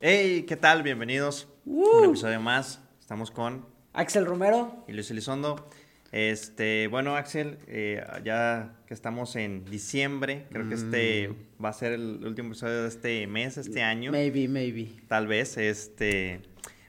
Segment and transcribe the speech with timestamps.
[0.00, 0.82] Hey, ¿qué tal?
[0.82, 2.80] Bienvenidos a un episodio más.
[3.00, 4.84] Estamos con Axel Romero.
[4.88, 5.68] y Luis Elizondo.
[6.10, 11.32] Este, bueno, Axel, eh, ya que estamos en diciembre, creo que este
[11.64, 14.10] va a ser el último episodio de este mes, este año.
[14.10, 14.88] Maybe, maybe.
[15.06, 16.40] Tal vez, este,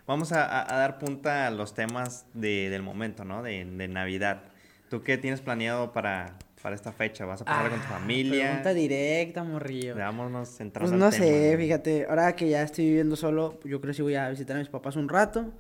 [0.07, 3.43] vamos a, a- a dar punta a los temas de- del momento, ¿no?
[3.43, 4.45] De, de Navidad.
[4.89, 7.25] ¿Tú qué tienes planeado para, para esta fecha?
[7.25, 8.45] ¿Vas a pasarla con tu Ah, familia?
[8.47, 9.95] Pregunta directa, morrillo.
[9.95, 11.57] Vámonos entrando Pues al no tema, sé, ¿no?
[11.59, 14.59] fíjate, ahora que ya estoy viviendo solo, yo creo que sí voy a visitar a
[14.59, 15.51] mis papás un rato.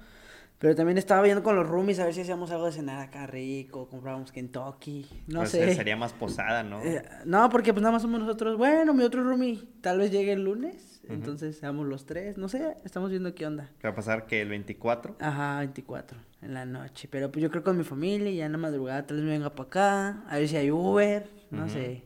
[0.59, 3.27] Pero también estaba viendo con los roomies a ver si hacíamos algo de cenar acá
[3.27, 5.71] rico, comprábamos Kentucky, no Pues, sé.
[5.71, 6.81] eh, Sería más posada, ¿no?
[6.81, 8.57] Eh, no, porque pues nada más somos nosotros.
[8.57, 12.75] Bueno, mi otro roomie tal vez llegue el lunes, entonces seamos los tres, no sé,
[12.85, 13.69] estamos viendo qué onda.
[13.79, 14.25] ¿Qué va a pasar?
[14.25, 15.17] que el 24?
[15.19, 17.07] Ajá, 24 en la noche.
[17.11, 19.49] Pero pues yo creo con mi familia ya en la madrugada tal vez me venga
[19.49, 20.23] para acá.
[20.29, 21.29] A ver si hay Uber.
[21.51, 22.03] No sé.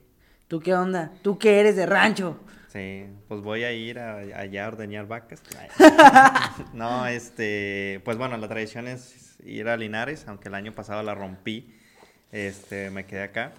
[0.48, 1.12] ¿Tú qué onda?
[1.22, 2.40] ¿Tú qué eres de rancho?
[2.70, 5.41] Sí, pues voy a ir a- allá a ordeñar vacas.
[6.74, 11.16] no, este, pues bueno, la tradición es ir a Linares, aunque el año pasado la
[11.16, 11.74] rompí.
[12.32, 13.54] Este, me quedé acá.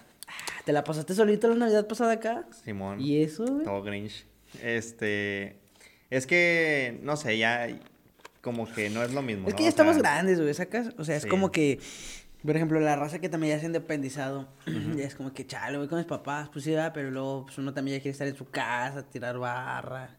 [0.65, 2.45] ¿Te la pasaste solito la Navidad pasada acá?
[2.63, 3.63] Simón, ¿Y eso, güey?
[3.65, 4.25] todo Grinch.
[4.63, 5.57] Este,
[6.09, 7.67] es que, no sé, ya
[8.41, 9.47] como que no es lo mismo.
[9.47, 9.57] Es ¿no?
[9.57, 10.91] que O ya estamos sea, grandes, güey, ¿sacas?
[10.97, 11.29] O sea, es Sí.
[11.29, 11.79] como que,
[12.45, 14.47] por ejemplo, la raza que también ya se ha independizado,
[14.95, 17.57] ya es como que, chale, voy con mis papás, pues sí, va, pero luego pues,
[17.57, 20.15] uno también ya quiere estar en su casa, tirar barra,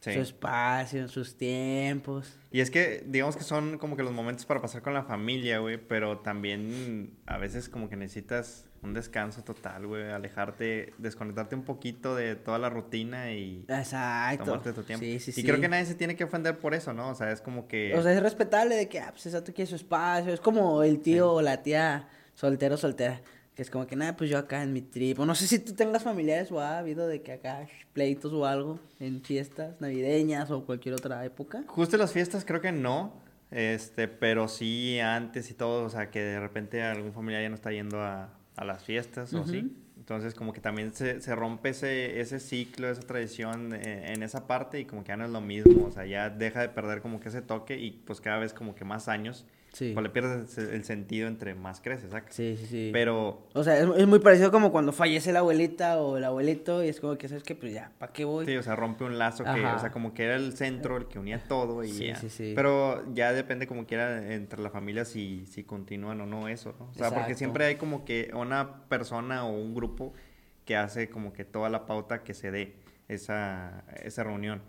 [0.00, 0.12] Sí.
[0.12, 2.38] su espacio, sus tiempos.
[2.52, 5.60] Y es que, digamos que son como que los momentos para pasar con la familia,
[5.60, 11.62] güey, pero también a veces como que necesitas un descanso total, güey, alejarte, desconectarte un
[11.62, 14.44] poquito de toda la rutina y Exacto.
[14.44, 15.04] tomarte tu tiempo.
[15.04, 15.44] Sí, sí, y sí.
[15.44, 17.08] creo que nadie se tiene que ofender por eso, ¿no?
[17.08, 17.94] O sea, es como que...
[17.96, 20.32] O sea, es respetable de que, ah, pues exacto, quiere su espacio.
[20.32, 23.20] Es como el tío o la tía soltero soltera.
[23.54, 25.18] Que es como que, nada, pues yo acá en mi trip.
[25.20, 28.44] O no sé si tú tengas familiares o ha habido de que acá pleitos o
[28.44, 31.62] algo en fiestas navideñas o cualquier otra época.
[31.68, 33.14] Justo en las fiestas creo que no,
[33.52, 37.54] este, pero sí antes y todo, o sea, que de repente algún familiar ya no
[37.54, 39.76] está yendo a, a las fiestas o así.
[39.96, 44.46] Entonces como que también se, se rompe ese, ese ciclo, esa tradición eh, en esa
[44.46, 47.00] parte y como que ya no es lo mismo, o sea, ya deja de perder
[47.00, 49.90] como que ese toque y pues cada vez como que más años, Sí.
[49.92, 52.34] pues le pierdes el, sentido entre más creces, ¿sacas?
[52.34, 52.90] Sí, sí, sí.
[52.92, 56.82] Pero O sea, es, es muy parecido como cuando fallece la abuelita o el abuelito
[56.84, 57.56] y es como que, ¿sabes qué?
[57.56, 58.46] Pues ya, ¿para qué voy?
[58.46, 61.06] Sí, o sea, rompe un lazo que, o sea, como que era el centro, el
[61.06, 62.16] que unía todo y Sí, ya.
[62.16, 62.52] sí, sí.
[62.54, 66.86] Pero ya depende como quiera entre la familia si, si continúan o no eso, ¿no?
[66.86, 70.12] O sea, porque siempre hay como que una persona o un grupo
[70.64, 72.76] que hace como que toda la pauta que se dé
[73.08, 74.62] esa, esa reunión.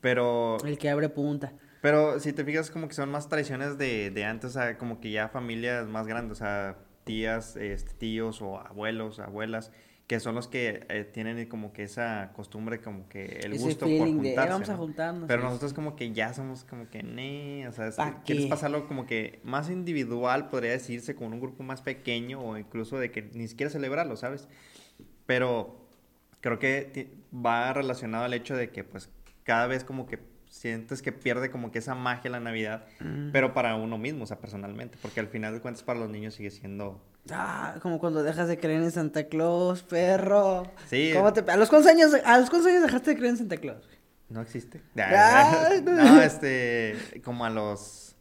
[0.00, 1.52] Pero, El que abre punta.
[1.88, 5.00] Pero si te fijas como que son más tradiciones de, de antes, o sea, como
[5.00, 9.72] que ya familias más grandes, o sea, tías, este, tíos o abuelos, abuelas,
[10.06, 13.86] que son los que eh, tienen como que esa costumbre, como que el Ese gusto
[13.86, 14.50] por de, eh, juntarse.
[14.52, 14.78] vamos a ¿no?
[14.80, 15.24] juntarnos.
[15.28, 15.46] Pero sí.
[15.46, 18.50] nosotros como que ya somos como que, ne, o sea, es que ¿Pa quieres qué?
[18.50, 23.10] pasarlo como que más individual, podría decirse, con un grupo más pequeño o incluso de
[23.10, 24.46] que ni siquiera celebrarlo, ¿sabes?
[25.24, 25.88] Pero
[26.42, 29.08] creo que va relacionado al hecho de que pues
[29.42, 33.30] cada vez como que sientes que pierde como que esa magia la Navidad, Mm.
[33.32, 36.34] pero para uno mismo, o sea, personalmente, porque al final de cuentas para los niños
[36.34, 37.00] sigue siendo...
[37.30, 40.64] Ah, como cuando dejas de creer en Santa Claus, perro.
[40.86, 41.10] Sí.
[41.14, 41.48] ¿Cómo te...
[41.50, 43.86] ¿A los cuántos años, a los cuántos años dejaste de creer en Santa Claus?
[44.30, 44.80] No existe.
[44.96, 46.20] Ay, no.
[46.22, 48.16] este, como a los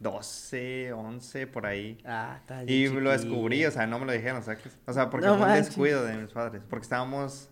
[0.00, 1.98] 12, 11, por ahí.
[2.04, 4.68] Ah, está Y bien lo descubrí, o sea, no me lo dijeron, o sea, que-
[4.86, 7.48] o sea porque No fue un descuido de mis padres, porque estábamos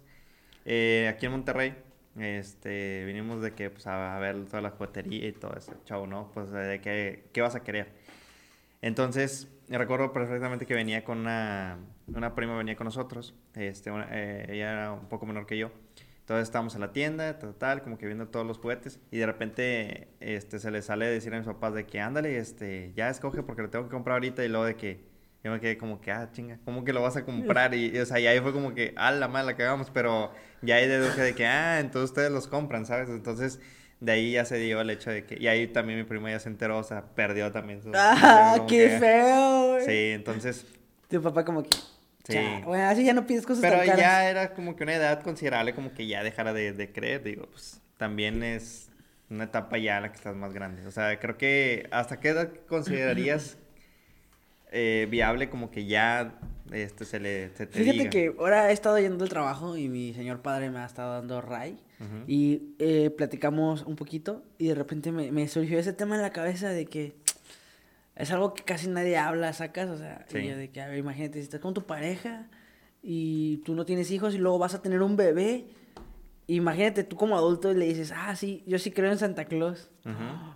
[0.65, 1.75] eh, aquí en Monterrey,
[2.19, 6.31] este, vinimos de que, pues, a, ver toda la juguetería y todo ese chavo, ¿no?
[6.35, 7.93] Pues, de que, ¿qué vas a querer?
[8.83, 11.79] Entonces, recuerdo perfectamente que venía con una,
[12.09, 15.71] una prima, venía con nosotros, este, una- eh, ella era un poco menor que yo,
[16.21, 19.27] entonces estábamos en la tienda, tal, tal, como que viendo todos los juguetes, y de
[19.27, 23.43] repente, este, se le sale decir a mis papás de que, ándale, este, ya escoge
[23.43, 25.10] porque lo tengo que comprar ahorita, y luego de que,
[25.43, 27.75] yo me quedé como que, ah, chinga, ¿cómo que lo vas a comprar?
[27.75, 30.33] Y, y, o sea, y ahí fue como que, ah, la mala que hagamos, pero
[30.63, 33.09] ya ahí deduje de que, ah, entonces ustedes los compran, ¿sabes?
[33.09, 33.59] Entonces,
[34.01, 36.39] de ahí ya se dio el hecho de que, y ahí también mi prima ya
[36.41, 37.91] se enteró, o sea, perdió también su...
[37.95, 39.79] Ah, qué que- feo.
[39.81, 40.67] Sí, entonces,
[41.09, 41.71] Tu papá como que...
[42.25, 42.35] Sí.
[42.35, 44.01] "Cha, Bueno, así ya no pides cosas pero tan caras.
[44.01, 47.47] ya era como que una edad considerable, como que ya dejara de, de creer, digo,
[47.51, 48.91] pues también es
[49.31, 50.87] una etapa ya en la que estás más grande.
[50.87, 53.57] O sea, creo que hasta qué edad considerarías
[54.71, 56.39] eh, viable como que ya
[56.73, 58.11] este se le se te Fíjate diga?
[58.11, 61.41] que ahora he estado yendo al trabajo y mi señor padre me ha estado dando
[61.41, 61.79] ray.
[62.27, 66.31] Y eh, platicamos un poquito y de repente me, me surgió ese tema en la
[66.33, 67.15] cabeza de que
[68.17, 70.39] es algo que casi nadie habla, sacas, o sea, Sí.
[70.39, 72.49] y yo de que, a ver, imagínate, si estás con tu pareja
[73.03, 75.67] y tú no tienes hijos y luego vas a tener un bebé.
[76.55, 79.89] Imagínate tú como adulto y le dices, ah, sí, yo sí creo en Santa Claus.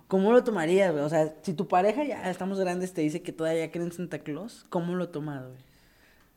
[0.07, 1.03] ¿Cómo lo tomarías, güey?
[1.03, 4.19] O sea, si tu pareja ya estamos grandes te dice que todavía cree en Santa
[4.19, 5.57] Claus, ¿cómo lo tomas, güey?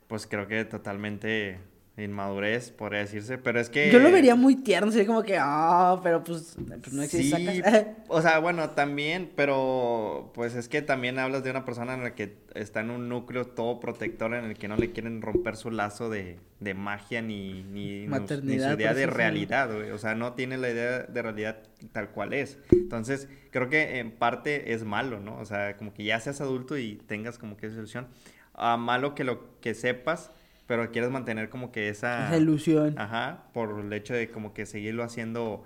[0.07, 1.59] Pues creo que totalmente
[2.05, 3.91] inmadurez, podría decirse, pero es que...
[3.91, 7.37] Yo lo vería muy tierno, sería como que, ah, pero pues, pues, no existe.
[7.37, 7.63] Sí,
[8.09, 12.15] o sea, bueno, también, pero pues es que también hablas de una persona en la
[12.15, 15.71] que está en un núcleo todo protector en el que no le quieren romper su
[15.71, 19.91] lazo de, de magia ni, ni, ni su idea de realidad, güey.
[19.91, 21.59] O sea, no tiene la idea de realidad
[21.93, 22.59] tal cual es.
[22.71, 25.39] Entonces, creo que en parte es malo, ¿no?
[25.39, 28.09] O sea, como que ya seas adulto y tengas como que esa ilusión.
[28.55, 30.33] A malo que lo que sepas
[30.69, 32.27] pero quieres mantener como que esa...
[32.27, 32.95] Esa ilusión.
[32.99, 35.65] Ajá, por el hecho de como que seguirlo haciendo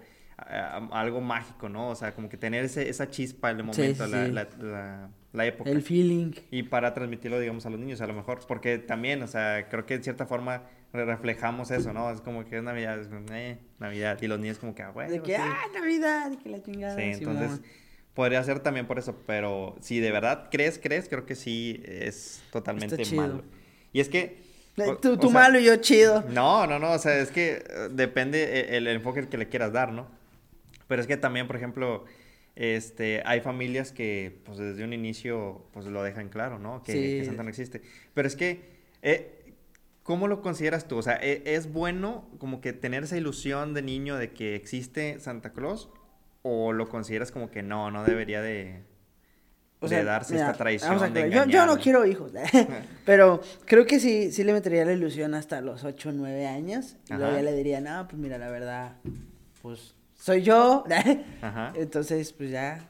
[0.49, 1.89] eh, algo mágico, ¿no?
[1.89, 5.69] O sea, como que tener ese, esa chispa en el momento, La, la, la, época.
[5.69, 6.31] El feeling.
[6.53, 8.39] Y para transmitirlo, digamos, a los niños, a lo mejor.
[8.47, 10.63] Porque también, o sea, creo que en cierta forma
[10.93, 12.09] reflejamos eso, ¿no?
[12.13, 14.23] Es como que es Navidad, es eh, Navidad.
[14.23, 15.11] Y los niños como que, ah, bueno.
[15.11, 16.95] De que, ah, Navidad, de que la chingada.
[16.95, 17.61] Sí, entonces...
[18.15, 22.43] Podría ser también por eso, pero si de verdad crees, crees, creo que sí es
[22.53, 23.43] totalmente malo.
[23.95, 26.25] Y es que Tú, malo y yo chido.
[26.31, 29.73] No, no, no, o sea, es que eh, depende e, el, enfoque que le quieras
[29.73, 30.07] dar, ¿no?
[30.89, 32.05] Pero es que también, por ejemplo,
[32.57, 36.83] este, hay familias que, pues, desde un inicio, pues, lo dejan claro, ¿no?
[36.83, 37.83] Que, Santa no existe.
[38.15, 38.63] Pero es que,
[39.03, 39.55] eh,
[40.03, 40.97] ¿cómo lo consideras tú?
[40.97, 45.21] O sea, ¿e, ¿es bueno como que tener esa ilusión de niño de que existe
[45.21, 45.91] Santa Claus?
[46.41, 48.83] ¿O lo consideras como que no, no debería de,
[49.91, 52.33] de darse esta traición de yo, yo, no quiero hijos,
[53.05, 56.97] pero creo que sí, sí le metería la ilusión hasta los 8 o 9 años.
[57.11, 58.93] Y luego ya le diría, no, pues mira, la verdad,
[59.61, 60.85] pues soy yo.
[61.43, 61.73] Ajá.
[61.77, 62.87] Entonces, pues ya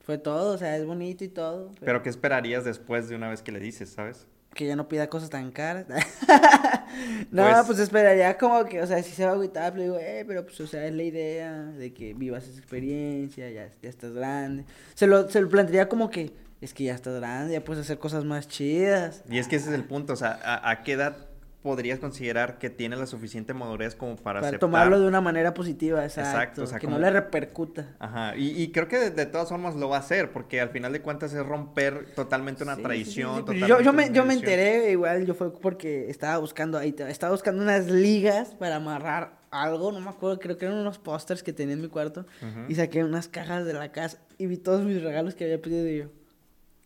[0.00, 1.70] fue todo, o sea, es bonito y todo.
[1.80, 2.02] Pero...
[2.02, 4.26] ¿qué esperarías después de una vez que le dices, sabes?
[4.54, 5.86] Que ya no pida cosas tan caras.
[7.30, 7.66] no, pues...
[7.66, 10.24] pues, esperaría como que, o sea, si se va a agüitar, pues le digo, eh,
[10.26, 14.12] pero pues, o sea, es la idea de que vivas esa experiencia, ya, ya estás
[14.12, 14.64] grande.
[14.94, 17.98] Se lo, se lo plantearía como que, es que ya estás grande, ya puedes hacer
[17.98, 19.22] cosas más chidas.
[19.28, 21.33] Y es que ese es el punto, o sea, a qué edad
[21.64, 26.04] podrías considerar que tiene la suficiente madurez como para, para tomarlo de una manera positiva,
[26.04, 27.96] exacto, exacto que no le repercuta.
[27.98, 31.00] Ajá, y, creo que de, todas formas lo va a hacer, porque al final de
[31.00, 33.46] cuentas es romper totalmente una traición.
[33.46, 37.62] yo, yo, me, yo me enteré, igual, yo fue porque estaba buscando ahí, estaba buscando
[37.62, 41.76] unas ligas para amarrar algo, no me acuerdo, creo que eran unos pósters que tenía
[41.76, 42.26] en mi cuarto,
[42.68, 45.88] y saqué unas cajas de la casa y vi todos mis regalos que había pedido
[45.88, 46.23] yo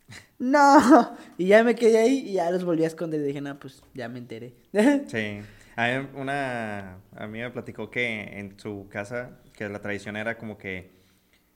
[0.39, 1.17] no.
[1.37, 3.83] Y ya me quedé ahí y ya los volví a esconder y dije, no, pues
[3.93, 4.53] ya me enteré.
[5.07, 5.41] sí.
[5.75, 10.91] A una amiga me platicó que en su casa, que la tradición era como que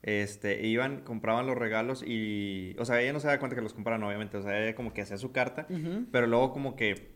[0.01, 3.73] este, iban, compraban los regalos y, o sea, ella no se da cuenta que los
[3.73, 5.67] compraban, obviamente, o sea, ella como que hacía su carta,
[6.11, 7.12] pero luego como que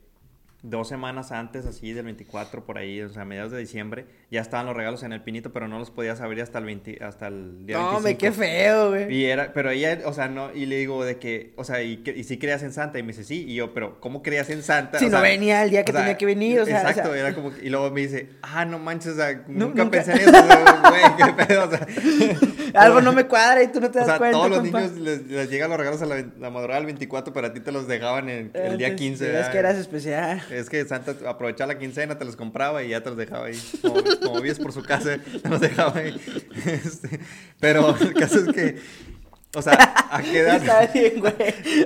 [0.64, 4.66] dos semanas antes, así del 24, por ahí, o sea, mediados de diciembre, ya estaban
[4.66, 7.66] los regalos en el pinito, pero no los podías abrir hasta el 20, hasta el
[7.66, 8.04] día no, 25.
[8.04, 9.14] me qué feo, güey.
[9.14, 12.04] Y era, pero ella, o sea, no, y le digo de que, o sea, y,
[12.16, 14.64] y si creías en Santa, y me dice, sí, y yo, pero, ¿cómo creías en
[14.64, 15.00] Santa?
[15.00, 16.82] Si no venía el día que tenía que venir, o sea.
[16.82, 20.20] Exacto, era como, y luego me dice, ah, no manches, o sea, nunca, pensé en
[20.20, 20.32] eso,
[20.90, 21.88] güey, qué pedo, o sea.
[22.74, 24.38] Algo no me cuadra y tú no te das o sea, cuenta.
[24.38, 27.54] todos los niños les, llegan los regalos a la, la madrugada del 24, pero a
[27.54, 29.40] ti te los dejaban en, el día 15.
[29.40, 30.42] Es que eras especial.
[30.52, 33.60] Es que Santa aprovechaba la quincena, te los compraba y ya te los dejaba ahí.
[33.82, 36.20] Como, vives por su casa, te los dejaba ahí.
[36.66, 37.20] Este,
[37.60, 38.80] pero el caso es que,
[39.56, 39.74] o sea,
[40.12, 40.56] ¿a qué edad?
[40.58, 41.34] Está bien, güey.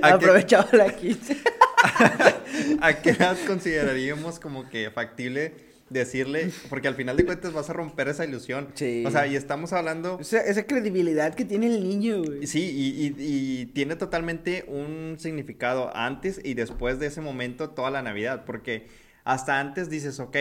[0.02, 1.40] Aprovechaba la quincena.
[2.80, 7.72] ¿A qué edad consideraríamos como que factible decirle, porque al final de cuentas vas a
[7.72, 8.68] romper esa ilusión.
[8.74, 9.04] Sí.
[9.06, 10.18] O sea, y estamos hablando...
[10.20, 12.46] Esa, esa credibilidad que tiene el niño, güey.
[12.46, 18.02] Sí, y, y, tiene totalmente un significado antes y después de ese momento toda la
[18.02, 18.86] Navidad, porque
[19.24, 20.36] hasta antes dices, ok,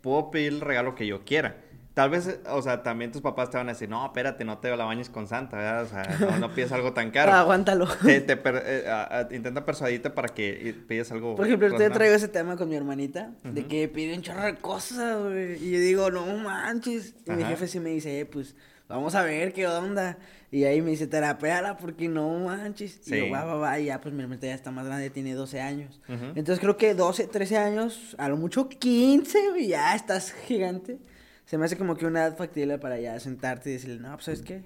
[0.00, 1.63] puedo pedir el regalo que yo quiera.
[1.94, 4.76] Tal vez, o sea, también tus papás te van a decir, no, espérate, no te
[4.76, 5.84] la bañes con Santa, ¿verdad?
[5.84, 7.32] O sea, no, pides algo tan caro.
[7.32, 7.86] aguántalo.
[8.06, 11.36] Eh, intenta persuadirte para que pides algo.
[11.36, 14.56] Por ejemplo, yo traigo ese tema con mi hermanita, de que pide un chorro de
[14.56, 15.64] cosas, güey.
[15.64, 17.14] Y yo digo, no manches.
[17.26, 18.56] Y mi jefe sí me dice, eh, pues,
[18.88, 20.18] vamos a ver qué onda.
[20.50, 23.06] Y ahí me dice, terapéala porque no manches.
[23.06, 23.78] Y yo, va, va, va.
[23.78, 26.00] Y ya, pues mi hermanita ya está más grande, tiene 12 años.
[26.08, 30.98] Entonces creo que 12, 13 años, a lo mucho 15, güey, ya estás gigante
[31.44, 34.24] se me hace como que una edad factible para ya sentarte y decirle, no, pues,
[34.24, 34.62] ¿sabes qué?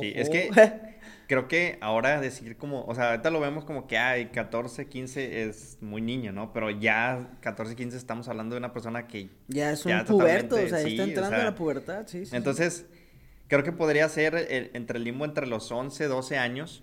[0.00, 0.50] sí, es que
[1.28, 5.42] creo que ahora decir como, o sea, ahorita lo vemos como que hay 14, 15
[5.42, 6.52] es muy niño, ¿no?
[6.52, 9.28] Pero ya 14, 15 estamos hablando de una persona que...
[9.48, 12.34] Ya es un puberto, o sea, está entrando a la pubertad, sí, sí.
[12.34, 12.86] Entonces,
[13.48, 16.82] creo que podría ser entre el limbo entre los 11, 12 años,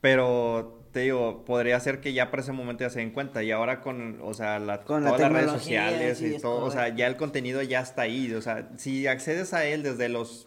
[0.00, 3.42] pero te digo, podría ser que ya para ese momento ya se den cuenta.
[3.42, 6.94] Y ahora con, o sea, la, Con la las redes sociales y todo, o sea,
[6.94, 8.32] ya el contenido ya está ahí.
[8.32, 10.46] O sea, si accedes a él desde los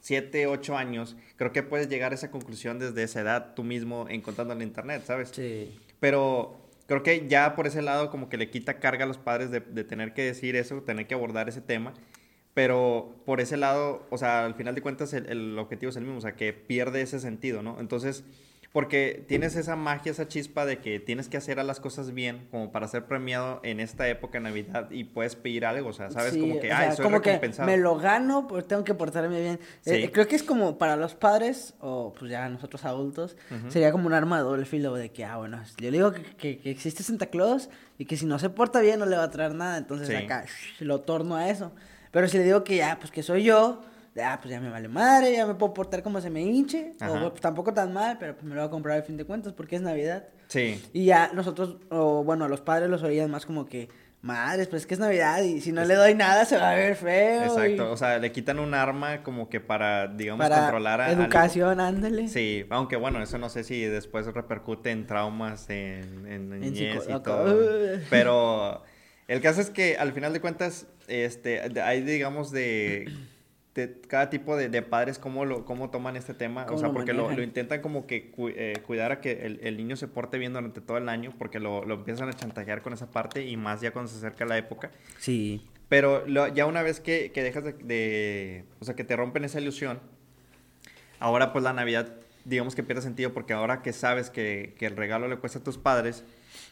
[0.00, 4.04] 7, 8 años, creo que puedes llegar a esa conclusión desde esa edad tú mismo
[4.10, 5.30] encontrando en internet, ¿sabes?
[5.32, 5.74] Sí.
[6.00, 9.50] Pero creo que ya por ese lado como que le quita carga a los padres
[9.50, 11.94] de, de tener que decir eso, tener que abordar ese tema.
[12.52, 16.02] Pero por ese lado, o sea, al final de cuentas el, el objetivo es el
[16.02, 17.80] mismo, o sea, que pierde ese sentido, ¿no?
[17.80, 18.24] Entonces,
[18.72, 22.46] porque tienes esa magia, esa chispa de que tienes que hacer a las cosas bien
[22.50, 26.10] como para ser premiado en esta época de Navidad y puedes pedir algo, o sea,
[26.10, 27.66] sabes Sí, como que, ay, sea, soy como que recompensado.
[27.66, 29.58] me lo gano, pues tengo que portarme bien.
[29.80, 29.90] Sí.
[29.94, 33.36] Eh, creo que es como para los padres, o pues ya nosotros adultos,
[33.68, 36.22] sería como un arma de doble filo de que, ah, bueno, yo le digo que,
[36.36, 39.24] que- que existe Santa Claus y que si no se porta bien no le va
[39.24, 40.14] a traer nada, entonces Sí.
[40.14, 41.72] acá shh, lo torno a eso.
[42.10, 43.82] Pero si le digo que ya, pues que soy yo,
[44.18, 47.30] ya, pues ya me vale madre, ya me puedo portar como se me hinche, o
[47.30, 49.52] pues, tampoco tan mal, pero pues me lo voy a comprar al fin de cuentas
[49.52, 50.28] porque es Navidad.
[50.48, 53.88] Sí, Y ya nosotros, o bueno, a los padres los oían más como que,
[54.20, 56.74] madres, pues es que es Navidad y si no le doy nada se va a
[56.74, 57.44] ver feo.
[57.44, 61.12] exacto, y o sea, le quitan un arma como que para, digamos, para controlar a
[61.12, 62.28] educación, ándale.
[62.28, 67.04] Sí, aunque bueno, eso no sé si después repercute en traumas, en, en En niñez
[67.08, 67.56] y todo.
[68.10, 68.82] Pero
[69.28, 73.08] el caso es que al final de cuentas, este, hay digamos de,
[73.86, 76.94] de cada tipo de, de padres cómo lo cómo toman este tema, o sea, lo
[76.94, 80.38] porque lo, intentan como que cu- eh, cuidar a que el, el niño se porte
[80.38, 83.56] bien durante todo el año, porque lo, lo empiezan a chantajear con esa parte y
[83.56, 84.90] más ya cuando se acerca la época.
[85.18, 85.66] Sí.
[85.88, 89.60] Pero ya una vez que, que dejas de, de- O sea, que te rompen esa
[89.60, 90.00] ilusión,
[91.18, 92.12] ahora pues la Navidad,
[92.48, 95.62] digamos que pierde sentido porque ahora que sabes que, que el regalo le cuesta a
[95.62, 96.24] tus padres,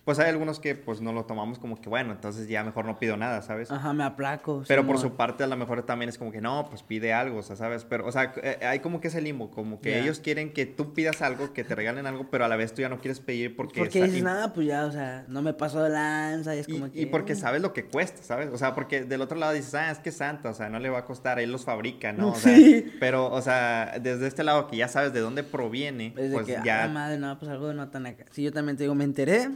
[0.05, 2.99] pues hay algunos que pues no lo tomamos como que bueno, entonces ya mejor no
[2.99, 3.71] pido nada, ¿sabes?
[3.71, 4.63] Ajá, me aplaco.
[4.67, 7.39] Pero por su parte a lo mejor también es como que no, pues pide algo,
[7.39, 7.85] o sea, ¿sabes?
[7.85, 9.99] Pero, o sea, eh, hay como que ese limbo, como que Ya.
[9.99, 12.83] ellos quieren que tú pidas algo, que te regalen algo, pero a la vez tú
[12.83, 13.81] ya no quieres pedir porque...
[13.81, 16.69] Porque dices, y- nada, pues ya, o sea, no me pasó de lanza y es
[16.69, 17.07] y, como y que...
[17.09, 18.49] porque uh, sabes lo que cuesta, ¿sabes?
[18.53, 20.89] O sea, porque del otro lado dices, ah, es que Santa, o sea, no le
[20.89, 22.29] va a costar, él los fabrica, ¿no?
[22.33, 22.93] O sea, Sí.
[23.01, 26.47] pero, o sea, desde este lado que ya sabes de dónde proviene, Es de pues
[26.47, 26.85] que, ya...
[26.85, 28.25] ah, madre, no, pues algo no tan acá.
[28.31, 29.49] Sí, yo también te digo, me enteré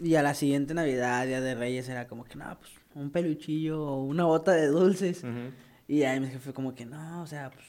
[0.00, 3.82] y a la siguiente Navidad, Día de Reyes, era como que, no, pues un peluchillo
[3.82, 5.22] o una bota de dulces.
[5.22, 5.52] Ujú.
[5.86, 7.64] Y ahí mi jefe como que, no, o sea, pues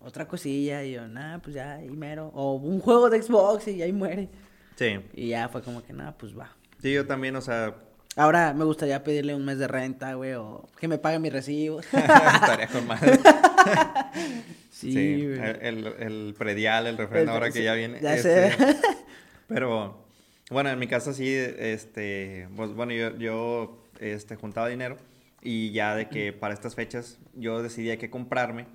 [0.00, 0.82] otra cosilla.
[0.84, 2.30] Y yo, nada, pues ya, ahí mero.
[2.34, 4.28] O un juego de Xbox y ahí muere.
[4.76, 4.98] Sí.
[5.14, 6.56] Y ya fue como que, nada, pues va.
[6.80, 7.74] Sí, yo también, o sea,
[8.16, 11.80] Ahora me gustaría pedirle un mes de renta, güey, o que me pague mi recibo.
[11.80, 13.20] estaría con madre.
[14.70, 15.22] sí, Sí,
[15.60, 18.00] el, el predial, el refrendo ahora que ya viene.
[18.00, 18.76] Ya este, sé.
[19.48, 20.04] Pero,
[20.50, 24.96] bueno, en mi caso sí, este, pues bueno, yo, yo este, juntaba dinero
[25.42, 28.66] y ya de que para estas fechas yo decidía qué comprarme,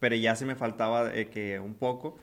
[0.00, 2.18] pero ya si me faltaba eh, que un poco,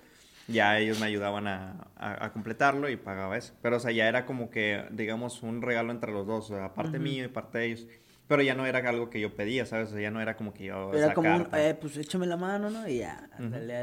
[0.48, 3.54] ya ellos me ayudaban a, a- a completarlo y pagaba eso.
[3.62, 6.74] Pero, o sea, ya era como que, digamos, un regalo entre los dos, o sea,
[6.74, 7.04] parte Ujú.
[7.04, 7.88] mío y parte de ellos.
[8.28, 9.90] Pero ya no era algo que yo pedía, ¿sabes?
[9.90, 12.38] O sea, ya no era como que yo Era como un, eh, pues échame la
[12.38, 12.88] mano, ¿no?
[12.88, 13.30] Y ya,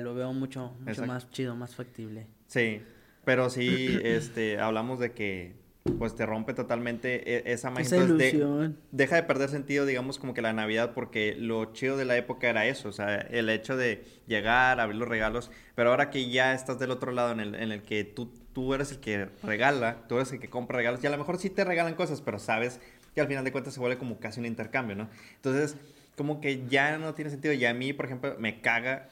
[0.01, 1.07] lo veo mucho, mucho Exacto.
[1.13, 2.27] más chido, más factible.
[2.47, 2.83] Sí,
[3.25, 5.55] pero sí, este, hablamos de que,
[5.99, 7.87] pues, te rompe totalmente e- esa magia.
[7.87, 8.79] Esa Entonces, de- ilusión.
[8.93, 12.49] deja de perder sentido, digamos, como que la Navidad, porque lo chido de la época
[12.49, 16.55] era eso, o sea, el hecho de llegar, abrir los regalos, pero ahora que ya
[16.55, 19.99] estás del otro lado en el, en el que tú, tú eres el que regala,
[20.09, 22.39] tú eres el que compra regalos, y a lo mejor sí te regalan cosas, pero
[22.39, 22.81] sabes
[23.15, 25.09] que al final de cuentas se vuelve como casi un intercambio, ¿no?
[25.37, 25.77] Entonces,
[26.17, 29.09] como que ya no tiene sentido, y a mí, por ejemplo, me caga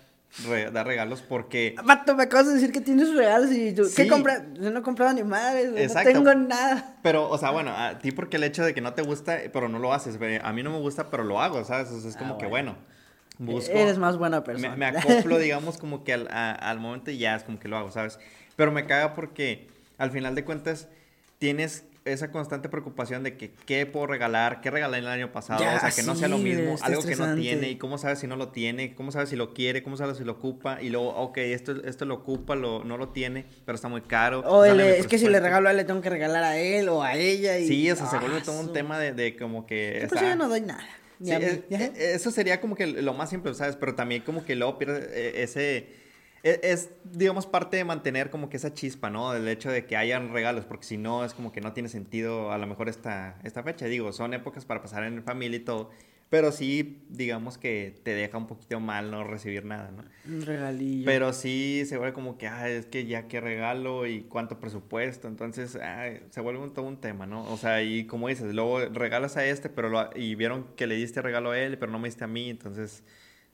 [0.46, 1.74] re- dar regalos porque...
[1.84, 4.08] Vato, me acabas de decir que tienes regalos y tú, ¿qué Sí.
[4.08, 4.42] compras?
[4.60, 6.12] Yo no he comprado ni madres, güey, no Exacto.
[6.12, 6.96] tengo nada.
[7.02, 9.68] Pero, o sea, bueno, a ti porque el hecho de que no te gusta, pero
[9.68, 10.18] no lo haces.
[10.42, 11.88] A mí no me gusta, pero lo hago, ¿sabes?
[11.90, 12.76] O sea, es Ah, como que, bueno.
[13.38, 13.72] busco...
[13.72, 14.76] Eres más buena me, persona.
[14.76, 17.76] me acoplo, digamos, como que al, a- al momento y ya es como que lo
[17.78, 18.18] hago, ¿sabes?
[18.56, 20.88] Pero me caga porque al final de cuentas
[21.38, 25.76] tienes esa constante preocupación de que qué puedo regalar, qué regalé el año pasado, Ya,
[25.76, 28.26] o sea, que no sea lo mismo, algo que no tiene y cómo sabes si
[28.26, 31.08] no lo tiene, cómo sabes si lo quiere, cómo sabes si lo ocupa y luego,
[31.10, 34.40] ok, esto, esto lo ocupa, lo, no lo tiene, pero está muy caro.
[34.40, 36.88] O el- es que si le regalo a él, le tengo que regalar a él
[36.88, 37.58] o a ella.
[37.58, 37.66] Y...
[37.68, 39.98] Sí, o sea, se vuelve todo un tema de, de como que...
[40.02, 40.84] Yo, pues yo no doy nada.
[41.22, 41.84] Sí, es- ¿ya?
[41.84, 43.74] eh, eso sería como que lo más simple, ¿sabes?
[43.76, 46.07] Pero también como que luego pierde eh, ese...
[46.42, 49.32] e- Es, digamos, parte de mantener como que esa chispa, ¿no?
[49.32, 52.52] Del hecho de que hayan regalos, porque si no es como que no tiene sentido
[52.52, 53.86] a lo mejor esta, esta fecha.
[53.86, 55.90] Digo, son épocas para pasar en familia y todo,
[56.30, 60.04] pero sí, digamos que te deja un poquito mal no recibir nada, ¿no?
[60.30, 61.06] Un regalillo.
[61.06, 65.26] Pero sí se vuelve como que, ah, es que ya qué regalo y cuánto presupuesto.
[65.26, 67.50] Entonces, ay, se vuelve un, todo un tema, ¿no?
[67.50, 70.96] O sea, y como dices, luego regalas a este, pero lo- y vieron que le
[70.96, 72.50] diste regalo a él, pero no me diste a mí.
[72.50, 73.04] Entonces,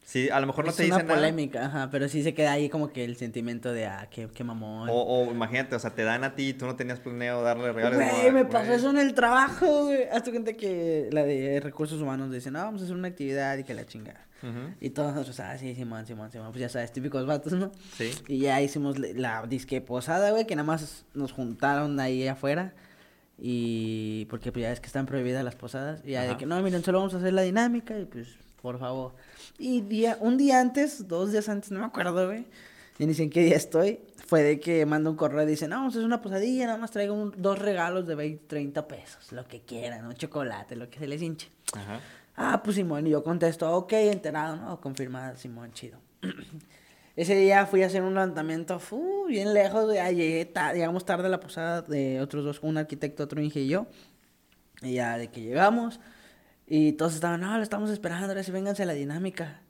[0.05, 1.19] Sí, a lo mejor no es te una dicen nada.
[1.19, 4.45] polémica, ajá, pero sí se queda ahí como que el sentimiento de, ah, qué, qué
[4.45, 4.89] mamón.
[4.91, 7.73] O, o imagínate, o sea, te dan a ti y tú no tenías planeado darle
[7.73, 7.99] regalos.
[7.99, 10.05] Güey, me pasó eso en el trabajo, güey.
[10.13, 13.65] Hazte cuenta que la de recursos humanos dice, no, vamos a hacer una actividad y
[13.65, 14.27] que la chingada.
[14.43, 17.73] Ujú, Y todos nosotros, ah, sí, Simón, Simón, Simón, pues ya sabes, típicos vatos, ¿no?
[17.97, 18.11] Sí.
[18.29, 22.75] Y ya hicimos la disque posada, güey, que nada más nos juntaron ahí afuera.
[23.39, 26.03] Y porque pues ya es que están prohibidas las posadas.
[26.05, 26.39] Y ya de Ajá.
[26.39, 28.29] que no, miren, solo vamos a hacer la dinámica y pues,
[28.65, 29.13] por favor.
[29.59, 32.47] Y día, un día antes, dos días antes, no me acuerdo, güey.
[32.99, 34.01] Y ni sé en qué día estoy.
[34.27, 36.79] Fue de que manda un correo y dice, no, vamos a hacer una posadilla, nada
[36.79, 40.89] más traigo un- dos regalos de 20, 30 pesos, lo que quieran, un chocolate, lo
[40.89, 41.51] que se les hinche.
[41.75, 42.01] Ajá.
[42.37, 44.81] Ah, pues Simón, y yo contesto, ok, enterado, ¿no?
[44.81, 45.99] Confirmada, Simón, chido.
[47.17, 51.29] Ese día fui a hacer un levantamiento, fu, bien lejos, ah, llegué llegamos tarde a
[51.31, 53.87] la posada de otros dos, un arquitecto, otro Inge y yo.
[54.83, 56.01] Y ya de que llegamos,
[56.67, 59.61] y todos estaban, no, lo estamos esperando, ahora sí vénganse a la dinámica.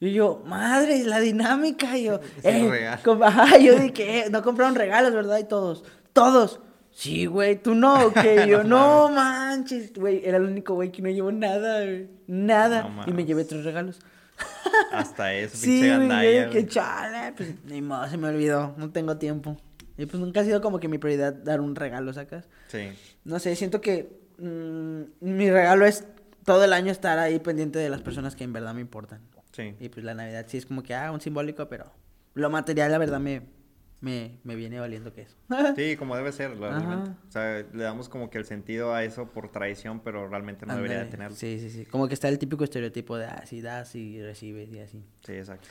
[0.00, 2.86] Y yo, madre, la dinámica, y yo, Es eh,
[3.22, 5.38] ajá, yo dije, "Eh, no compraron regalos, ¿verdad?
[5.38, 6.60] Y todos, todos.
[6.90, 11.10] Sí, güey, tú no, que yo, no manches, güey, era el único güey que no
[11.10, 12.82] llevó nada, güey, nada.
[12.88, 13.98] No y me llevé tres regalos.
[14.92, 19.16] Hasta eso, Sí, pinche gandalla, que chale, pues ni modo, se me olvidó, no tengo
[19.16, 19.56] tiempo.
[19.96, 22.48] Y pues nunca ha sido como que mi prioridad dar un regalo, ¿sacas?
[22.68, 22.90] Sí.
[23.24, 26.04] No sé, siento que mm, mi regalo es
[26.44, 29.20] todo el año estar ahí pendiente de las personas que en verdad me importan.
[29.52, 29.74] Sí.
[29.78, 31.92] Y pues la Navidad sí es como que, ah, un simbólico, pero
[32.34, 33.42] lo material, la verdad, me,
[34.00, 35.36] me, me viene valiendo que eso.
[35.76, 37.10] Sí, como debe ser, realmente.
[37.28, 40.74] O sea, le damos como que el sentido a eso por tradición, pero realmente no
[40.74, 41.36] debería de tenerlo.
[41.36, 41.86] Sí, sí, sí.
[41.86, 45.04] Como que está el típico estereotipo de, ah, si das y recibes y así.
[45.24, 45.68] Sí, exacto.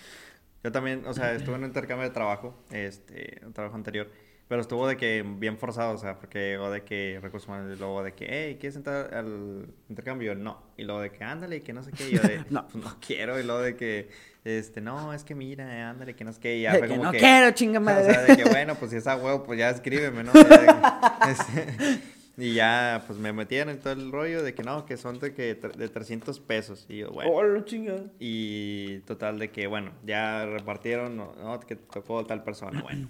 [0.64, 4.10] Yo también, o sea, estuve en un intercambio de trabajo, este, un trabajo anterior,
[4.48, 7.80] pero estuvo de que bien forzado, o sea, porque llegó de que recursos humanos, y
[7.80, 10.36] luego de que, hey, ¿quieres entrar al intercambio?
[10.36, 10.62] No.
[10.78, 12.68] Y luego de que, ándale, que no sé qué, y yo de, No.
[12.68, 14.10] "Pues no quiero, y luego de que,
[14.44, 16.94] este, no, es que mira, ándale, que no sé qué, y ya De fue que
[16.94, 17.18] como no que...
[17.20, 18.14] quiero, chinga O madre.
[18.14, 20.32] sea, de que bueno, pues si es a huevo, pues ya escríbeme, ¿no?
[21.30, 22.00] Este,
[22.36, 25.34] y ya, pues me metieron en todo el rollo de que no, que son de
[25.34, 26.86] que de 300 pesos.
[26.90, 27.32] Y yo, bueno.
[27.32, 28.04] Oh, lo chingada.
[28.20, 33.08] Y total de que, bueno, ya repartieron, no, no, que tocó tal persona, bueno.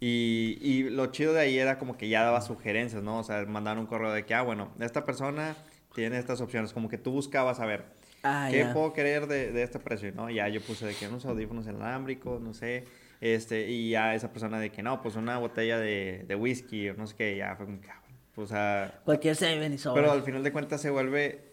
[0.00, 3.18] Y, y lo chido de ahí era como que ya daba sugerencias, ¿no?
[3.18, 5.56] O sea, mandaron un correo de que, ah, bueno, esta persona
[5.94, 7.84] tiene estas opciones, como que tú buscabas a ver,
[8.22, 10.12] Ah, ¿qué puedo querer de, de este precio?
[10.14, 10.28] ¿no?
[10.30, 12.84] Ya yo puse de que unos audífonos inalámbricos, no sé,
[13.20, 16.94] este, y ya esa persona de que no, pues una botella de, de whisky o
[16.94, 18.00] no sé qué, ya fue como que, ah,
[18.34, 20.02] pues, o sea, Cualquier Seven y sobre.
[20.02, 21.49] pero al final de cuentas se vuelve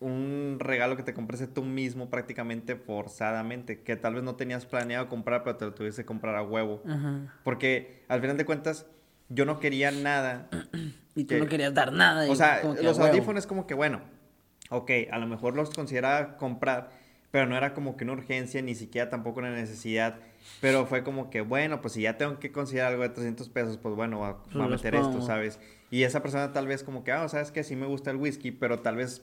[0.00, 5.08] un regalo que te compraste tú mismo prácticamente forzadamente, que tal vez no tenías planeado
[5.08, 6.82] comprar, pero te lo tuviste que comprar a huevo.
[6.88, 7.34] Ajá.
[7.44, 8.86] Porque al final de cuentas
[9.28, 10.48] yo no quería nada.
[11.16, 12.26] Y tú que- no querías dar nada.
[12.26, 14.00] y O sea, los audífonos como que bueno,
[14.70, 16.90] ok, a lo mejor los consideraba comprar,
[17.32, 20.16] pero no era como que una urgencia, ni siquiera tampoco una necesidad.
[20.60, 23.76] Pero fue como que, bueno, pues si ya tengo que considerar algo de 300 pesos,
[23.76, 25.20] pues bueno, voy a, Pues a meter esto.
[25.20, 25.58] ¿sabes?
[25.90, 28.52] Y esa persona tal vez como que, ah, sabes que sí me gusta el whisky,
[28.52, 29.22] pero tal vez,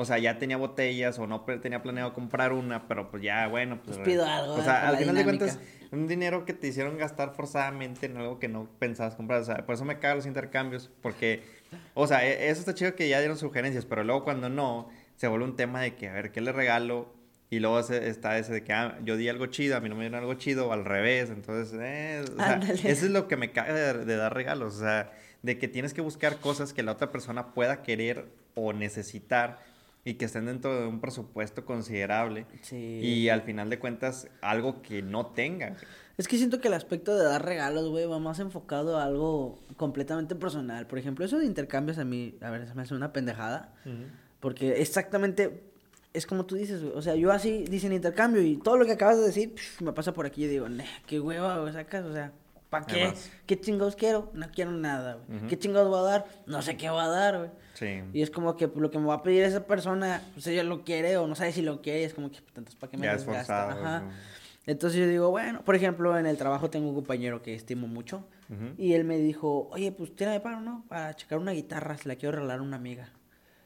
[0.00, 3.82] o sea, ya tenía botellas o no tenía planeado comprar una, pero pues ya, bueno,
[3.84, 3.98] pues...
[3.98, 5.58] Pues pido algo, O sea, al final de cuentas,
[5.92, 9.42] un dinero que te hicieron gastar forzadamente en algo que no pensabas comprar.
[9.42, 11.42] O sea, por eso me cagan los intercambios, porque,
[11.92, 15.28] o sea, e- eso está chido que ya dieron sugerencias, pero luego cuando no, se
[15.28, 17.12] vuelve un tema de que, a ver, ¿qué le regalo?
[17.50, 20.02] Y luego está ese de que, ah, yo di algo chido, a mí no me
[20.02, 21.28] dieron algo chido, o al revés.
[21.28, 24.76] Entonces, eh, o sea, eso es lo que me caga de, de dar regalos.
[24.76, 28.72] O sea, de que tienes que buscar cosas que la otra persona pueda querer o
[28.72, 29.58] necesitar
[30.04, 32.46] y que estén dentro de un presupuesto considerable.
[32.62, 32.76] Sí.
[32.76, 35.76] Y al final de cuentas, algo que no tenga.
[36.16, 39.58] Es que siento que el aspecto de dar regalos, güey, va más enfocado a algo
[39.76, 40.86] completamente personal.
[40.86, 43.74] Por ejemplo, eso de intercambios a mí, a ver, se me hace una pendejada.
[44.40, 45.62] Porque exactamente
[46.12, 46.94] es como tú dices, güey.
[46.96, 49.92] O sea, yo así dicen intercambio y todo lo que acabas de decir pf, me
[49.92, 52.32] pasa por aquí y digo, "Nah, qué hueva, güey, sacas, o sea,
[52.70, 53.02] ¿para qué?
[53.02, 53.30] Además.
[53.46, 54.30] ¿Qué chingados quiero?
[54.32, 55.38] No quiero nada, güey.
[55.38, 55.48] Ujú.
[55.48, 56.26] ¿Qué chingados voy a dar?
[56.46, 57.50] No sé qué voy a dar, güey.
[57.74, 58.02] Sí.
[58.12, 60.84] Y es como que lo que me va a pedir esa persona, pues ella lo
[60.84, 63.04] quiere o no sabe si lo quiere, es como que, pues, entonces, ¿para qué me
[63.04, 63.70] Ya es desgasta?
[63.72, 64.00] Ajá.
[64.00, 64.10] ¿no?
[64.66, 68.24] Entonces yo digo, bueno, por ejemplo, en el trabajo tengo un compañero que estimo mucho
[68.50, 68.74] Ujú.
[68.76, 70.84] y él me dijo, oye, pues tírame paro, ¿no?
[70.88, 73.08] Para checar una guitarra, se la quiero regalar a una amiga.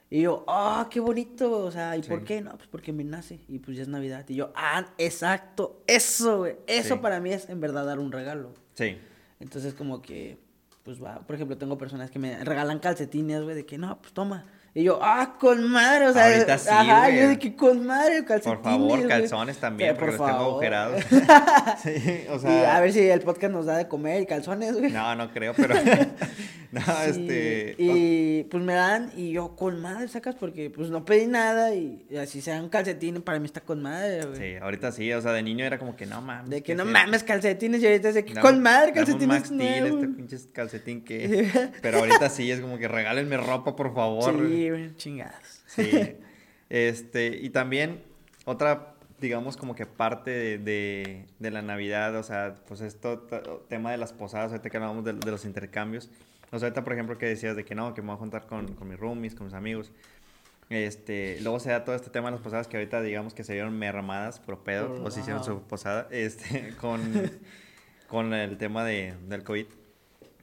[0.08, 2.24] Y yo, ah, qué bonito, o sea, ¿y por Sí.
[2.24, 2.40] qué?
[2.40, 4.24] No, pues porque me nace y pues ya es Navidad.
[4.28, 7.00] Y yo, ah, exacto, eso, güey, eso Sí.
[7.00, 8.54] para mí es en verdad dar un regalo.
[8.74, 8.98] Sí.
[9.40, 10.38] Entonces como que,
[10.84, 14.12] pues va, por ejemplo, tengo personas que me regalan calcetines, güey, de que no, pues
[14.12, 14.44] toma.
[14.76, 17.20] Y yo, ah, con madre, o sea, Ahorita sí, ajá, güey.
[17.20, 18.58] yo de que con madre, calcetines.
[18.58, 19.08] Por favor, güey.
[19.08, 21.04] calzones también, Sí, porque los tengo agujerados.
[21.82, 22.76] sí, o y sea.
[22.76, 24.90] a ver si el podcast nos da de comer y calzones, güey.
[24.90, 25.74] No, no creo, pero.
[26.74, 27.74] No, Sí, este...
[27.78, 32.04] Y pues me dan y yo con madre sacas porque pues no pedí nada y,
[32.10, 34.36] y así sean calcetines, para mí está con madre, güey.
[34.36, 36.50] Sí, ahorita sí, o sea, de niño era como que no mames.
[36.50, 38.92] De que ¿qué no es mames calcetines y ahorita es de que Dame- con madre
[38.92, 39.90] calcetines nuevos.
[40.02, 41.48] este pinche calcetín que...
[41.82, 44.34] Pero ahorita sí es como que regálenme ropa, por favor.
[44.48, 45.62] Sí, güey, chingados.
[45.66, 46.16] Sí.
[46.70, 48.02] Este, y también
[48.46, 53.64] otra, digamos, como que parte de, de, de la Navidad, o sea, pues esto, to-
[53.68, 56.10] tema de las posadas, ahorita que hablábamos de, de los intercambios.
[56.54, 58.46] O sea, ahorita, por ejemplo, que decías de que no, que me voy a juntar
[58.46, 59.90] con, con mis roomies, con mis amigos.
[60.70, 63.52] Este, luego se da todo este tema de las posadas que ahorita digamos que se
[63.52, 67.00] vieron mermadas, pro pedo, Por- o se hicieron su posada, este, con,
[68.08, 69.66] con el tema de, del COVID.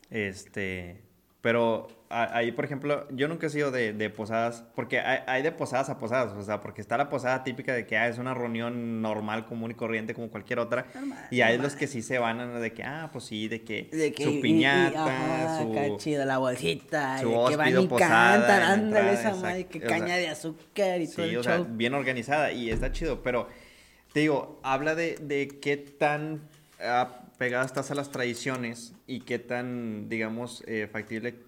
[0.09, 1.01] Este,
[1.41, 5.51] pero ahí, por ejemplo, yo nunca he sido de, de posadas, porque hay, hay de
[5.51, 8.33] posadas a posadas, o sea, porque está la posada típica de que ah, es una
[8.33, 11.67] reunión normal, común y corriente como cualquier otra, Normal, y hay normal.
[11.71, 14.23] los que sí se van a- de que, ah, pues sí, de que, De que
[14.23, 15.71] y- su y- piñata, ajá, su...
[15.71, 19.77] acá chido, la bolsita, su de que van y posada cantan, ándale esa madre, que
[19.77, 22.91] o sea, caña de azúcar y todo Sí, el o sea, bien organizada y está
[22.91, 23.47] chido, pero
[24.13, 26.41] te digo, habla de, de qué tan
[26.81, 31.39] ah, pegada estás a las tradiciones y qué tan, digamos, eh, factible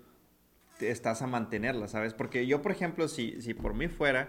[0.80, 2.16] estás a mantenerlas, ¿sabes?
[2.16, 4.28] Porque yo, por ejemplo, si, si por mí fuera,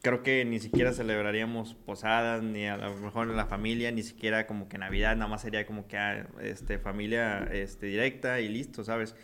[0.00, 4.48] creo que ni siquiera celebraríamos posadas, ni a lo mejor en la familia, ni siquiera
[4.48, 8.82] como que Navidad, nada más sería como que ah, este, familia este, directa y listo,
[8.82, 9.14] ¿sabes?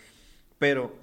[0.60, 0.96] Pero,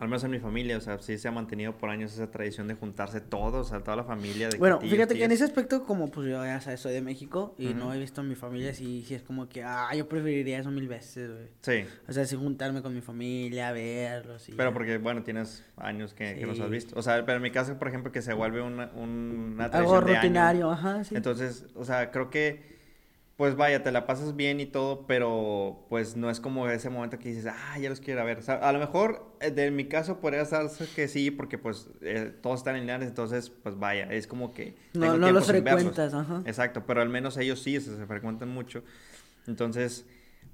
[0.00, 2.68] al menos en mi familia, o sea, sí se ha mantenido por años esa tradición
[2.68, 4.48] de juntarse todos, o sea, toda la familia.
[4.48, 7.00] De Bueno, tíos, fíjate que en ese aspecto, como pues yo ya sabes, soy de
[7.02, 10.08] México y no he visto a mi familia, sí, sí es como que, ah, yo
[10.08, 11.48] preferiría eso mil veces, güey.
[11.62, 14.52] Sí, O sea, sí juntarme con mi familia, verlos y...
[14.52, 16.72] pero porque, bueno, tienes años que, que los has Sí.
[16.72, 16.98] visto.
[16.98, 20.04] O sea, pero en mi caso, por ejemplo, que se vuelve una, una Algo tradición
[20.04, 20.20] de año.
[20.22, 21.14] rutinario, ajá, sí.
[21.16, 22.77] Entonces, o sea, creo que,
[23.38, 27.20] pues vaya, te la pasas bien y todo, pero pues no es como ese momento
[27.20, 28.38] que dices, ah, ya los quiero ver.
[28.38, 31.88] O sea, a lo mejor, eh, de mi caso, podría ser que sí, porque pues
[32.02, 34.74] eh, todos están en lineales, entonces, pues vaya, es como que...
[34.92, 36.42] No, tengo no tiempo los frecuentas, ajá.
[36.46, 38.82] Exacto, pero al menos ellos sí, se, se frecuentan mucho.
[39.46, 40.04] Entonces,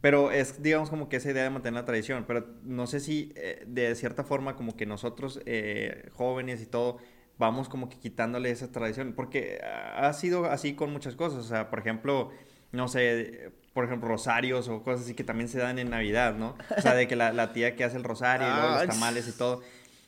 [0.04, 2.24] pero es, digamos, como que esa idea de mantener la tradición.
[2.26, 6.98] Pero no sé si eh, de cierta forma, como que nosotros, eh, jóvenes y todo,
[7.38, 9.14] vamos como que quitándole esa tradición.
[9.16, 11.38] Porque ha sido así con muchas cosas.
[11.38, 12.30] O sea, por ejemplo,
[12.74, 16.56] no sé, por ejemplo, rosarios o cosas así que también se dan en Navidad, ¿no?
[16.76, 18.86] O sea, de que la, la tía que hace el rosario y luego Ah, los
[18.86, 19.62] tamales y todo.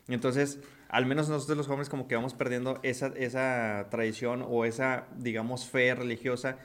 [0.08, 5.04] Entonces, al menos nosotros los jóvenes como que vamos perdiendo esa, esa tradición o esa,
[5.16, 6.58] digamos, fe religiosa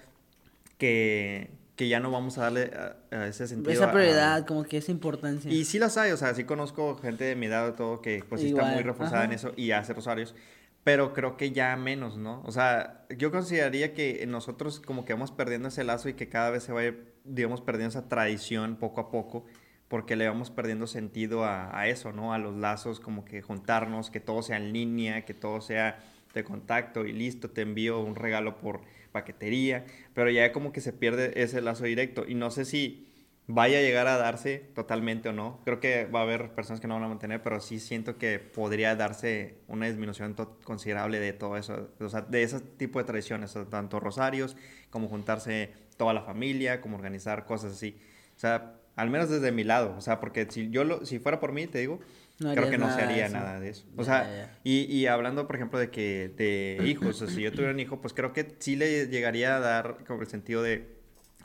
[0.77, 3.71] que, que ya no vamos a darle a, a ese sentido.
[3.71, 5.51] Esa a- prioridad, como que esa importancia.
[5.51, 8.23] Y sí las hay, o sea, sí conozco gente de mi edad y todo que
[8.27, 10.35] pues sí está Igual, muy reforzada en eso y hace rosarios,
[10.83, 12.41] pero creo que ya menos, ¿no?
[12.45, 16.49] O sea, yo consideraría que nosotros como que vamos perdiendo ese lazo y que cada
[16.49, 16.81] vez se va,
[17.23, 19.45] digamos, perdiendo esa tradición poco a poco,
[19.87, 22.33] porque le vamos perdiendo sentido a, a eso, ¿no?
[22.33, 25.99] A los lazos, como que juntarnos, que todo sea en línea, que todo sea
[26.33, 30.93] de contacto y listo, te envío un regalo por paquetería, pero ya como que se
[30.93, 33.10] pierde ese lazo directo y no sé si
[33.47, 35.59] vaya a llegar a darse totalmente o no.
[35.65, 38.39] Creo que va a haber personas que no van a mantener, pero sí siento que
[38.39, 43.51] podría darse una disminución considerable de todo eso, o sea, de ese tipo de tradiciones,
[43.55, 44.55] o sea, tanto rosarios
[44.89, 47.97] como juntarse toda la familia, como organizar cosas así.
[48.35, 51.39] O sea, al menos desde mi lado, o sea, porque si yo lo, si fuera
[51.39, 51.99] por mí, te digo,
[52.39, 53.85] No creo que no se de haría nada de eso.
[53.97, 54.59] O sea, ya, ya.
[54.63, 57.79] y, y hablando, por ejemplo, de que de hijos, o sea, si yo tuviera un
[57.79, 61.00] hijo, pues creo que sí le llegaría a dar como el sentido de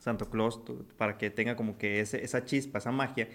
[0.07, 0.61] Santo Claus
[0.97, 3.29] para que tenga como que ese, esa chispa, esa magia,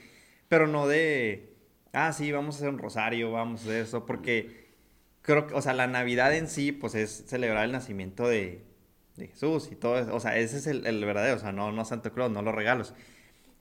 [0.47, 1.53] pero no de,
[1.91, 4.69] ah, sí, vamos a hacer un rosario, vamos a hacer eso, porque
[5.21, 8.63] creo que, o sea, la Navidad en sí, pues es celebrar el nacimiento de,
[9.17, 11.73] de Jesús y todo eso, o sea, ese es el, el verdadero, o sea, no,
[11.73, 12.93] no Santo Claus, no los regalos.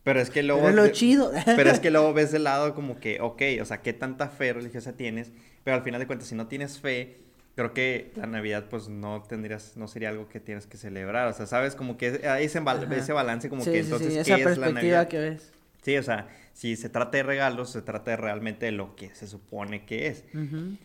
[0.05, 0.63] Pero es que luego...
[0.63, 1.33] Pero es lo chido.
[1.45, 4.53] pero es que luego ves el lado como que, ok, o sea, qué tanta fe
[4.53, 5.33] religiosa tienes,
[5.65, 7.19] pero al final de cuentas, si no tienes fe,
[7.61, 11.33] creo que la Navidad pues no tendrías, no sería algo que tienes que celebrar, o
[11.35, 14.57] sea, sabes, como que hay ese, balance como sí, que sí, entonces, sí, ¿qué es
[14.57, 15.09] la Navidad?
[15.09, 15.53] que ves.
[15.83, 19.15] Sí, o sea, si se trata de regalos, se trata de realmente de lo que
[19.15, 20.25] se supone que es.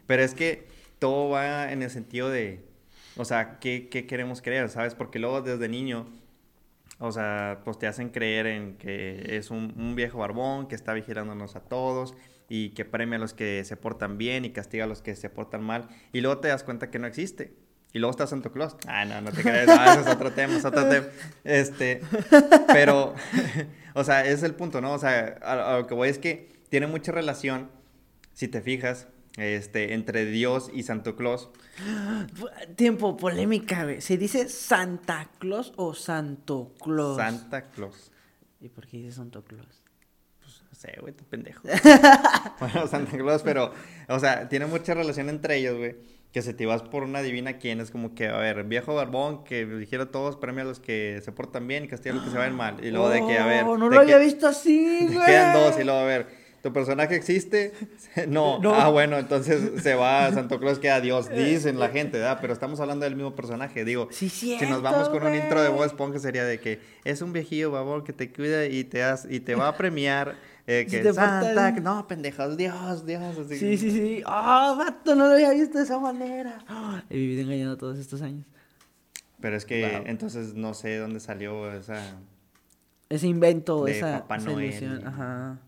[0.05, 0.67] Pero es que
[0.99, 2.65] todo va en el sentido de,
[3.15, 4.95] o sea, ¿qué, qué queremos creer, sabes?
[4.95, 6.07] Porque luego desde niño,
[6.99, 10.93] o sea, pues te hacen creer en que es un, un viejo barbón que está
[10.93, 12.15] vigilándonos a todos
[12.49, 15.29] y que premia a los que se portan bien y castiga a los que se
[15.29, 15.89] portan mal.
[16.13, 17.55] Y luego te das cuenta que no existe.
[17.93, 18.75] Y luego está Santo Claus.
[18.87, 19.69] Ah, no, no te crees.
[19.69, 21.07] Ah, eso es otro tema, es otro tema.
[21.45, 22.01] Este,
[22.67, 23.15] pero,
[23.93, 24.93] o sea, es el punto, ¿no?
[24.93, 27.71] O sea, a, a lo que voy es que tiene mucha relación,
[28.33, 31.49] si te fijas, este, entre Dios y Santo Claus.
[32.75, 34.01] Tiempo, polémica, güey.
[34.01, 37.17] ¿Se dice Santa Claus o Santo Claus?
[37.17, 38.11] Santa Claus.
[38.61, 39.84] ¿Y por qué dice Santo Claus?
[40.85, 41.61] Sé, güey, tu pendejo.
[42.59, 43.71] bueno, Santa Claus, pero,
[44.07, 45.95] o sea, tiene mucha relación entre ellos, güey.
[46.31, 49.45] Que se te vas por una divina quién es como que, a ver, viejo barbón
[49.45, 52.31] que dijera todos, premia a los que se portan bien y castiga a los que
[52.31, 52.83] se ven mal.
[52.83, 53.65] Y luego de que, a ver.
[53.65, 55.25] No lo había visto así, güey.
[55.25, 56.27] quedan dos y luego, a ver,
[56.61, 57.71] ¿tu personaje existe?
[58.27, 58.59] No.
[58.59, 58.73] No.
[58.75, 62.39] Ah, bueno, entonces se va Santo Claus queda Dios, dicen la gente, ¿verdad?
[62.41, 64.09] Pero estamos hablando del mismo personaje, digo.
[64.11, 65.69] Sí, Si cierto, nos vamos con un intro de.
[65.69, 69.25] Bob Esponja sería de que es un viejillo babón que te cuida y te has-
[69.29, 70.35] y te va a premiar
[70.67, 73.57] eh, Si que te Santa, no, pendejos, Dios, Dios, así.
[73.57, 74.23] Sí, sí, sí.
[74.25, 76.59] Ah, vato, no lo había visto de esa manera.
[77.09, 78.45] He vivido engañando todos estos años.
[79.39, 80.03] Pero es que Wow.
[80.07, 82.01] entonces no sé dónde salió esa
[83.09, 84.65] Ese invento, De esa, Papá esa Noel.
[84.69, 85.07] ilusión.
[85.07, 85.59] Ajá.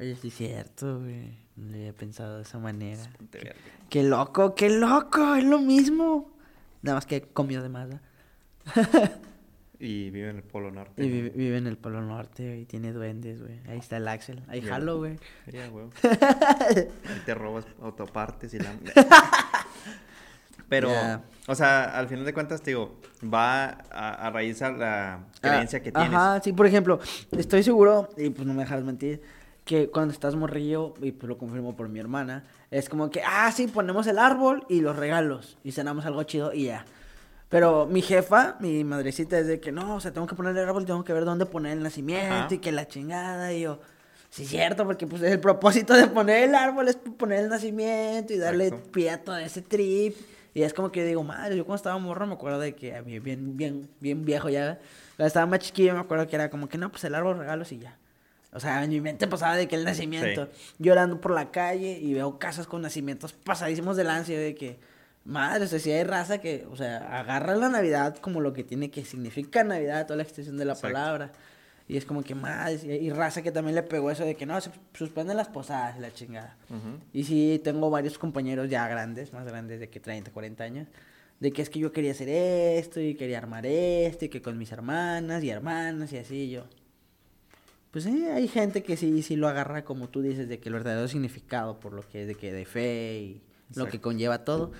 [0.00, 1.38] Oye, sí es cierto, güey.
[1.54, 3.02] No lo había pensado de esa manera.
[3.30, 3.52] verga.
[3.90, 6.32] Qué loco, qué loco, es lo mismo.
[6.80, 7.88] Nada más que comió de más.
[9.84, 11.04] y vive en el Polo Norte.
[11.04, 11.30] Y ¿no?
[11.34, 12.64] vive, en el Polo Norte, güey.
[12.66, 13.58] Tiene duendes, güey.
[13.68, 14.40] Ahí está el Axel.
[14.46, 14.68] Ahí Ya.
[14.74, 15.18] jalo, güey.
[15.52, 15.86] Ya, güey.
[16.04, 18.72] Ahí te robas autopartes y la...
[20.68, 20.90] Pero,
[21.48, 25.80] o sea, al final de cuentas, te digo, va a, a raíz a la creencia
[25.80, 26.14] Ah, que tienes.
[26.14, 26.98] Ajá, sí, por ejemplo,
[27.32, 29.20] estoy seguro, y pues no me dejas mentir,
[29.66, 33.52] que cuando estás morrillo, y pues lo confirmo por mi hermana, es como que, ah,
[33.52, 36.86] sí, ponemos el árbol y los regalos, y cenamos algo chido y ya.
[37.52, 40.66] Pero mi jefa, mi madrecita, es de que no, o sea, tengo que poner el
[40.66, 42.48] árbol, tengo que ver dónde poner el nacimiento Ajá.
[42.50, 43.78] y que la chingada, y yo,
[44.30, 48.38] sí, cierto, porque pues el propósito de poner el árbol es poner el nacimiento y
[48.38, 48.92] darle Exacto.
[48.92, 50.16] pie a todo ese trip.
[50.54, 52.96] Y es como que yo digo, madre, yo cuando estaba morro me acuerdo de que,
[52.96, 54.78] a mí, bien, bien, bien viejo ya,
[55.16, 57.70] cuando estaba más chiquillo me acuerdo que era como que no, pues el árbol regalos
[57.72, 57.98] y ya.
[58.54, 62.14] O sea, en mi mente pasaba de que el nacimiento, llorando por la calle y
[62.14, 64.78] veo casas con nacimientos pasadísimos de lanza y yo de que,
[65.24, 68.64] madre, o sea, si hay raza que, o sea, agarra la Navidad como lo que
[68.64, 70.94] tiene que significa Navidad, toda la extensión de la Exacto.
[70.94, 71.32] palabra.
[71.88, 74.60] Y es como que, madre, y, raza que también le pegó eso de que no,
[74.60, 76.56] se suspenden las posadas y la chingada.
[77.12, 80.88] Y sí, tengo varios compañeros ya grandes, más grandes de que 30, 40 años,
[81.40, 84.56] de que es que yo quería hacer esto y quería armar esto y que con
[84.56, 86.64] mis hermanas y hermanas y así yo.
[87.90, 90.74] Pues sí, hay gente que sí, sí lo agarra como tú dices, de que el
[90.74, 93.42] verdadero significado por lo que es de que de fe y
[93.74, 94.72] lo que conlleva todo.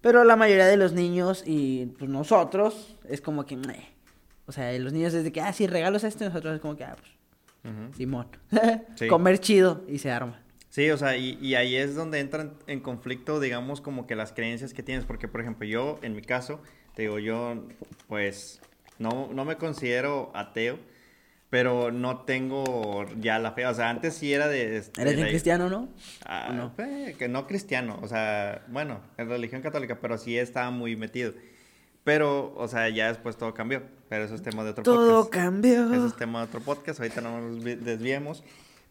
[0.00, 3.88] Pero la mayoría de los niños y pues nosotros es como que, "Meh".
[4.46, 6.84] o sea, los niños es de que, ah, sí, regalos esto nosotros es como que,
[6.84, 7.10] ah, pues,
[7.74, 7.92] Ujú.
[7.94, 8.26] Simón.
[8.96, 9.06] Sí.
[9.08, 10.42] Comer chido y se arma.
[10.70, 14.32] Sí, o sea, y, y ahí es donde entran en conflicto, digamos, como que las
[14.32, 15.04] creencias que tienes.
[15.04, 16.60] Porque, por ejemplo, yo, en mi caso,
[16.94, 17.64] te digo, yo,
[18.08, 18.60] pues,
[18.98, 20.78] no, no me considero ateo,
[21.50, 23.66] pero no tengo ya la fe.
[23.66, 24.76] O sea, antes sí era de...
[24.78, 25.88] este, Eres bien la- cristiano, ¿no?
[26.24, 26.72] Ah, ¿O no?
[26.78, 31.32] eh, que no cristiano, o sea, bueno, en religión católica, pero sí estaba muy metido.
[32.04, 33.82] Pero, o sea, ya después todo cambió.
[34.08, 35.44] Pero eso es tema de otro Todo podcast.
[35.44, 35.92] cambió.
[35.92, 38.42] Ese es tema de otro podcast, ahorita no nos vi- desviemos.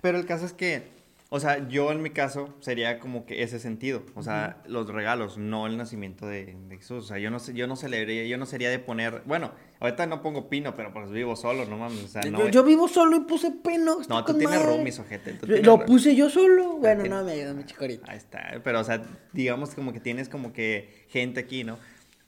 [0.01, 0.83] Pero el caso es que,
[1.31, 5.37] o sea, yo en mi caso sería como que ese sentido, o sea, los regalos,
[5.37, 7.05] no el nacimiento de, de Jesús.
[7.05, 10.23] O sea, yo no, yo no celebraría, yo no sería de poner, bueno, ahorita no
[10.23, 12.39] pongo pino, pero pues vivo solo, no mames, o sea, no.
[12.39, 15.33] yo, yo vivo solo y puse estoy no, tú tienes roomies, ojete.
[15.33, 16.77] tú tienes Lo puse yo solo.
[16.77, 18.11] Bueno, no, me ayuda mi chicorita.
[18.11, 21.77] Ahí está, pero o sea, digamos como que tienes como que gente aquí, ¿no?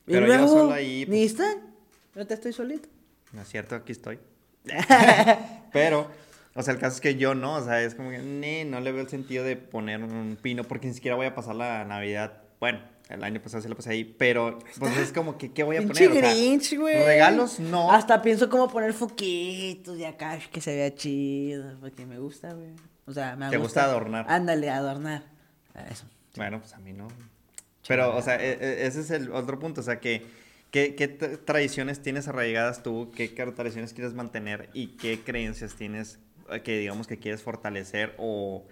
[0.06, 1.58] Y Pero luego, yo solo ahí, ni pues, están.
[2.14, 2.88] No te estoy solito.
[3.34, 4.20] no es cierto, aquí estoy.
[5.74, 6.08] pero,
[6.56, 8.80] o sea, el caso es que yo no, o sea, es como que, "Nee, no
[8.80, 11.86] le veo el sentido de poner un pino porque ni siquiera voy a pasar la
[11.86, 12.42] Navidad.
[12.60, 15.78] Bueno, el año pasado sí lo pasé ahí, pero pues es como que, ¿qué voy
[15.78, 16.24] a Pinche poner?
[16.24, 17.04] O sea, Grinch, güey.
[17.06, 17.92] regalos no.
[17.92, 21.78] Hasta pienso como poner foquitos y acá que se vea chido.
[21.80, 22.70] Porque me gusta, güey.
[23.06, 24.26] O sea, me ¿Te gusta adornar?
[24.30, 25.24] Ándale, adornar.
[25.74, 26.06] Ah, Eso.
[26.36, 27.08] Bueno, pues a mí no.
[27.88, 29.82] Pero, o sea, e- e- ese es el otro punto.
[29.82, 30.24] O sea, que,
[30.70, 33.12] ¿qué, qué tradiciones tienes arraigadas tú?
[33.16, 34.70] ¿Qué tradiciones quieres mantener?
[34.74, 36.20] ¿Y qué creencias tienes
[36.64, 38.66] que, digamos, que quieres fortalecer o,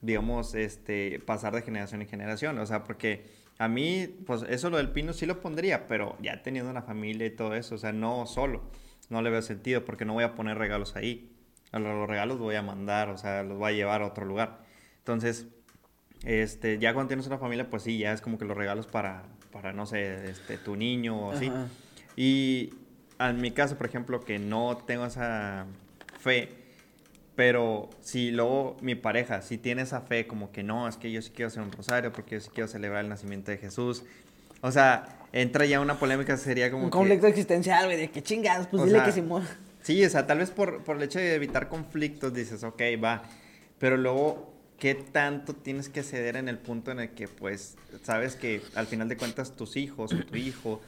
[0.00, 2.58] digamos, este, pasar de generación en generación?
[2.58, 3.24] O sea, porque
[3.58, 7.26] a mí, pues, eso lo del pino sí lo pondría, pero ya teniendo una familia
[7.26, 8.62] y todo eso, o sea, no solo.
[9.08, 11.32] No le veo sentido porque no voy a poner regalos ahí.
[11.72, 14.60] Los regalos los voy a mandar, o sea, los voy a llevar a otro lugar.
[14.98, 15.46] Entonces,
[16.24, 19.24] este, ya cuando tienes una familia, pues sí, ya es como que los regalos para,
[19.52, 21.48] para no sé, este, tu niño o así.
[21.48, 21.66] Ajá.
[22.16, 22.74] Y
[23.18, 25.66] en mi caso, por ejemplo, que no tengo esa
[26.18, 26.48] fe,
[27.40, 31.22] pero si luego mi pareja sí tiene esa fe, como que no, es que yo
[31.22, 34.02] sí quiero hacer un rosario porque yo sí quiero celebrar el nacimiento de Jesús.
[34.60, 38.22] O sea, entra ya una polémica, sería como Un que- conflicto existencial, güey, de que
[38.22, 39.48] chingados, pues dile sea, que Simón.
[39.80, 43.22] Sí, o sea, tal vez por, por el hecho de evitar conflictos dices, ok, va.
[43.78, 48.36] Pero luego, ¿qué tanto tienes que ceder en el punto en el que, pues, sabes
[48.36, 50.82] que al final de cuentas tus hijos o tu hijo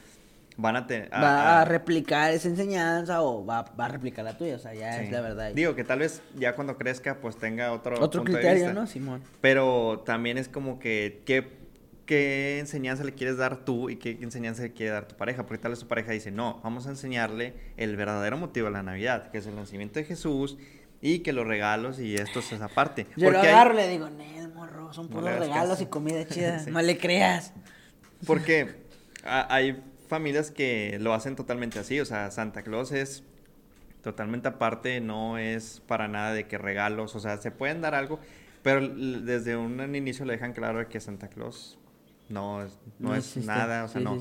[0.57, 1.11] van a tener...
[1.13, 5.03] va a, replicar esa enseñanza o va, va, a replicar la tuya, o sea, ya
[5.03, 5.53] es la verdad.
[5.55, 8.01] Digo que tal vez ya cuando crezca pues tenga otro...
[8.01, 9.23] Otro criterio, ¿no, Simón?
[9.41, 11.49] Pero también es como que, ¿qué,
[12.07, 15.45] ¿qué enseñanza le quieres dar tú y qué enseñanza le quiere dar tu pareja?
[15.47, 18.83] Porque tal vez tu pareja dice, no, vamos a enseñarle el verdadero motivo de la
[18.83, 20.59] Navidad, que es el nacimiento de Jesús
[21.01, 23.07] y que los regalos y esto es esa parte.
[23.17, 26.81] Yo lo agarro y le digo, no, morro, son puros regalos y comida chida, no
[26.81, 27.53] le creas.
[28.25, 28.83] Porque
[29.25, 33.25] hay familias que lo hacen totalmente así, o sea, Santa Claus es
[34.03, 38.21] totalmente aparte, no es para nada de que regalos, o sea, se pueden dar algo,
[38.63, 41.79] pero desde un inicio le dejan claro que Santa Claus
[42.29, 42.63] no,
[42.99, 44.19] no, es nada, o sea, no.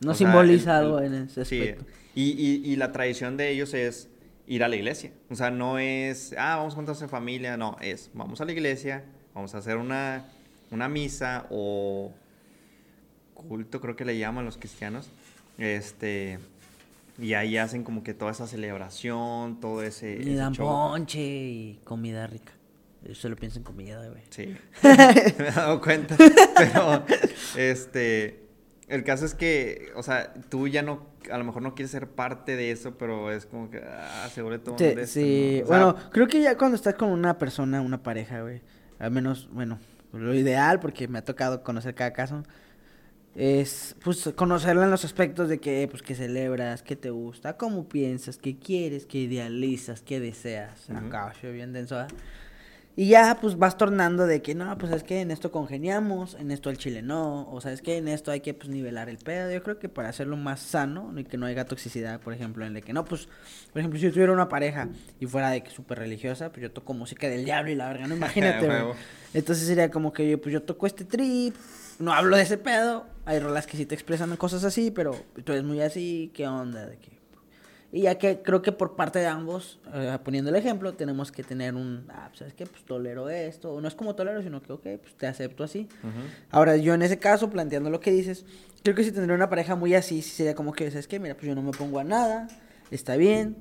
[0.00, 1.84] No simboliza algo en ese aspecto.
[2.14, 4.08] Y, y, y, la tradición de ellos es
[4.46, 8.10] ir a la iglesia, o sea, no es, ah, vamos juntos en familia, no, es,
[8.14, 9.04] vamos a la iglesia,
[9.34, 10.24] vamos a hacer una,
[10.70, 12.14] una misa o
[13.34, 15.10] culto, creo que le llaman los cristianos,
[15.58, 16.38] este,
[17.18, 20.16] y ahí hacen como que toda esa celebración, todo ese.
[20.20, 22.52] Y dan ponche y comida rica.
[23.02, 24.22] Yo solo pienso en comida, güey.
[24.30, 24.56] Sí.
[24.82, 26.16] me he dado cuenta.
[26.56, 27.04] Pero,
[27.56, 28.40] este.
[28.86, 32.06] El caso es que, o sea, tú ya no, a lo mejor no quieres ser
[32.06, 35.62] parte de eso, pero es como que, ah, seguro todo Sí, sí.
[35.66, 38.60] bueno, creo que ya cuando estás con una persona, una pareja, güey,
[38.98, 39.78] al menos, bueno,
[40.12, 42.42] lo ideal, porque me ha tocado conocer cada caso,
[43.34, 47.88] es pues conocerla en los aspectos de que pues que celebras, qué te gusta, cómo
[47.88, 50.88] piensas, qué quieres, qué idealizas, qué deseas.
[50.90, 52.00] Acá, bien denso.
[52.00, 52.06] ¿eh?
[52.96, 56.52] Y ya pues vas tornando de que no, pues es que en esto congeniamos, en
[56.52, 59.18] esto el chile no, o sea, es que en esto hay que pues nivelar el
[59.18, 59.50] pedo.
[59.50, 62.76] Yo creo que para hacerlo más sano y que no haya toxicidad, por ejemplo, en
[62.76, 63.26] el que no, pues,
[63.72, 66.70] por ejemplo, si yo tuviera una pareja y fuera de que súper religiosa, pues yo
[66.70, 68.68] toco música del diablo y la verga, no imagínate,
[69.32, 71.56] Entonces sería como que yo, pues yo toco este trip,
[71.98, 73.13] no hablo de ese pedo.
[73.26, 76.86] Hay rolas que sí te expresan cosas así, pero tú eres muy así, ¿qué onda?
[76.86, 77.14] ¿De qué?
[77.92, 81.44] Y ya que creo que por parte de ambos, eh, poniendo el ejemplo, tenemos que
[81.44, 82.66] tener un, ah, pues, ¿sabes qué?
[82.66, 83.80] Pues tolero esto.
[83.80, 85.88] No es como tolero, sino que, ok, pues te acepto así.
[86.50, 88.46] Ahora, yo en ese caso, planteando lo que dices,
[88.82, 91.20] creo que si tendría una pareja muy así, sería como que, ¿sabes qué?
[91.20, 92.48] Mira, pues yo no me pongo a nada,
[92.90, 93.56] está bien,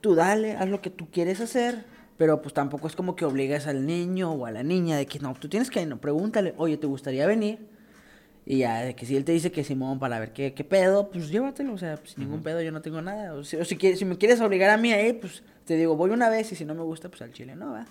[0.00, 1.84] tú dale, haz lo que tú quieres hacer
[2.16, 5.18] pero pues tampoco es como que obligas al niño o a la niña de que
[5.18, 7.68] no, tú tienes que, no, pregúntale, oye, ¿te gustaría venir?
[8.48, 11.30] Y ya, que si él te dice que Simón para ver qué, qué pedo, pues
[11.30, 13.34] llévatelo, o sea, sin ningún pedo yo no tengo nada.
[13.34, 16.28] O si, si, me quieres obligar a mí a ir, pues te digo, voy una
[16.30, 17.86] vez y si no me gusta, pues al chile no, va.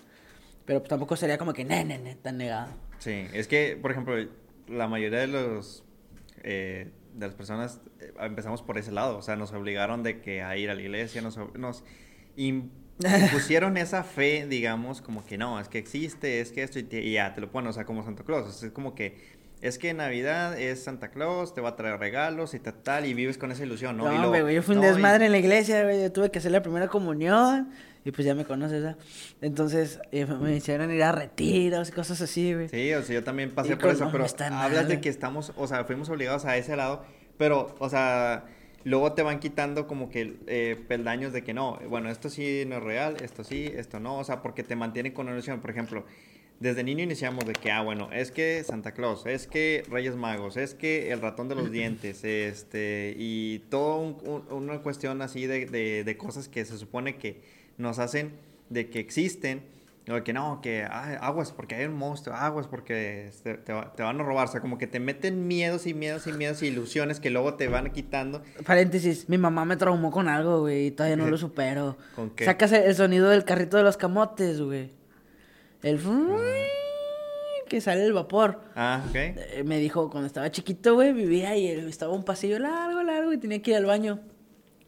[0.64, 2.72] Pero pues, tampoco sería como que, ne, ne, tan negado.
[2.98, 4.14] Sí, es que, por ejemplo,
[4.66, 5.84] la mayoría de los,
[6.42, 10.42] eh, de las personas eh, empezamos por ese lado, o sea, nos obligaron de que
[10.42, 11.84] a ir a la iglesia, nos, nos
[12.36, 17.34] impusieron esa fe, digamos, como que no, es que existe, es que esto, y, ya,
[17.34, 20.84] te lo ponen, o sea, como Santo Claus, es como que es que Navidad es
[20.84, 23.96] Santa Claus, te va a traer regalos y tal, tal, y vives con esa ilusión,
[23.96, 24.10] ¿no?
[24.10, 26.62] No, güey, yo fui un desmadre en la iglesia, güey, yo tuve que hacer la
[26.62, 27.70] primera comunión,
[28.04, 28.94] y pues ya me conoces.
[29.40, 32.68] Entonces, eh, me hicieron ir a retiros y cosas así, güey.
[32.68, 35.84] Sí, o sea, yo también pasé por eso, pero hablas de que estamos, o sea,
[35.84, 37.04] fuimos obligados a ese lado,
[37.38, 38.44] pero, o sea,
[38.84, 42.76] luego te van quitando como que eh, peldaños de que no, bueno, esto sí no
[42.76, 45.70] es real, esto sí, esto no, o sea, porque te mantienen con una ilusión, por
[45.70, 46.04] ejemplo
[46.58, 50.56] desde niño iniciamos de que, ah, bueno, es que Santa Claus, es que Reyes Magos,
[50.56, 53.96] es que el ratón de los dientes, este, y toda
[54.50, 55.66] una cuestión así de,
[56.04, 57.42] de, cosas que se supone que
[57.76, 58.32] nos hacen
[58.70, 59.62] de que existen,
[60.08, 63.72] o de que no, que ah, aguas porque hay un monstruo, aguas porque te, te,
[63.72, 66.68] van a robar, o sea, como que te meten miedos y miedos y miedos y
[66.68, 68.42] ilusiones que luego te van quitando.
[68.64, 71.98] Paréntesis, mi mamá me traumó con algo, güey, y todavía no lo supero.
[72.14, 72.46] ¿Con qué?
[72.46, 74.96] Sacas el sonido del carrito de los camotes, güey.
[75.82, 75.98] El
[77.68, 78.60] que sale el vapor.
[78.74, 79.14] Ah, ok.
[79.14, 83.38] Eh, me dijo, cuando estaba chiquito, güey, vivía y estaba un pasillo largo, largo y
[83.38, 84.20] tenía que ir al baño.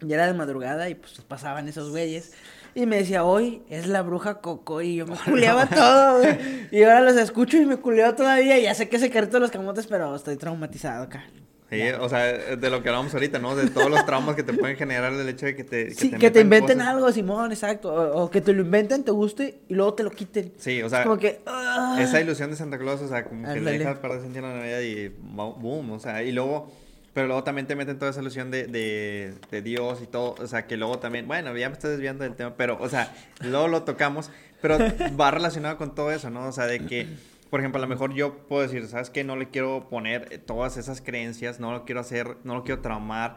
[0.01, 2.33] Ya era de madrugada y pues pasaban esos güeyes.
[2.75, 4.81] Y me decía, hoy es la bruja Coco.
[4.81, 6.39] Y yo me culeaba todo, güey.
[6.71, 8.59] Y ahora los escucho y me culeo todavía.
[8.59, 11.25] Y ya sé que se carrito de los camotes, pero estoy traumatizado acá.
[11.71, 12.25] Sí, o sea,
[12.57, 13.55] de lo que hablamos ahorita, ¿no?
[13.55, 15.89] De todos los traumas que te pueden generar el hecho de que te...
[15.89, 17.93] Que sí, te que te inventen algo, Simón, exacto.
[17.93, 20.53] O, que te lo inventen, te guste y luego te lo quiten.
[20.57, 21.03] Sí, o sea...
[21.03, 21.43] como que...
[21.45, 21.99] Ah.
[22.01, 24.81] Esa ilusión de Santa Claus, o sea, como que le dejas para sentir la Navidad
[24.81, 26.73] y boom, o sea, y luego...
[27.13, 30.37] Pero luego también te meten toda esa ilusión de, de, de, Dios y todo.
[30.39, 33.13] O sea, que luego también, bueno, ya me estoy desviando del tema, pero, o sea,
[33.41, 34.31] luego lo tocamos,
[34.63, 34.79] pero
[35.21, 36.47] va relacionado con todo eso, ¿no?
[36.47, 37.09] O sea, de que
[37.51, 39.25] por ejemplo, a lo mejor yo puedo decir, ¿sabes qué?
[39.25, 43.37] No le quiero poner todas esas creencias, no lo quiero hacer, no lo quiero traumar.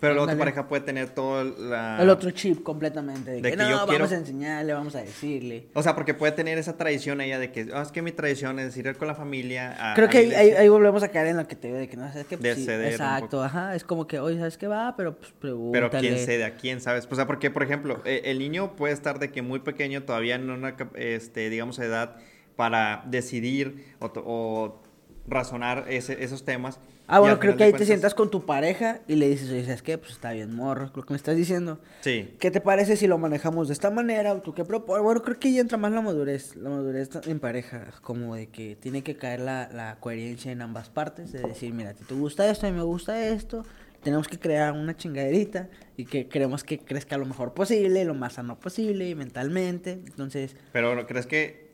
[0.00, 2.00] Pero la otra pareja puede tener todo la...
[2.00, 3.32] El otro chip completamente.
[3.32, 5.66] De, De que, que no, vamos quiero- a enseñarle, vamos a decirle.
[5.74, 8.60] O sea, porque puede tener esa tradición ella de que, "Ah, es que mi tradición
[8.60, 9.94] es ir con la familia a...
[9.96, 10.60] Creo que ahí, ahí, iglesia".
[10.60, 12.36] ahí volvemos a caer en lo que te digo de que no sabes qué.
[12.36, 13.74] De Pues, sí, exacto, ajá.
[13.74, 14.94] Es como que, oye, ¿sabes qué va?
[14.96, 15.88] Pero pues pregúntale.
[15.88, 17.08] Pero quién cede a quién, ¿sabes?
[17.10, 20.36] O sea, porque, por ejemplo, eh, el niño puede estar de que muy pequeño, todavía
[20.36, 22.18] en una, este, digamos, edad
[22.58, 24.82] para decidir o, o
[25.28, 26.80] razonar ese- esos temas.
[27.06, 29.62] Ah, bueno, creo que ahí te cuentas- sientas con tu pareja y le dices, oye,
[29.64, 29.96] ¿sabes qué?
[29.96, 31.78] Pues está bien, morro, lo que me estás diciendo.
[32.00, 34.32] Sí, ¿Qué te parece si lo manejamos de esta manera?
[34.32, 35.04] ¿O tú qué propones?
[35.04, 38.74] Bueno, creo que ahí entra más la madurez, la madurez en pareja, como de que
[38.74, 42.14] tiene que caer la, la coherencia en ambas partes, de decir, mira, a ti te
[42.14, 43.64] gusta esto, a mí me gusta esto,
[44.02, 48.32] tenemos que crear una chingaderita y que queremos que crezca lo mejor posible, lo más
[48.34, 50.56] sano posible, y mentalmente, entonces...
[50.72, 51.67] pero ¿no ¿crees que,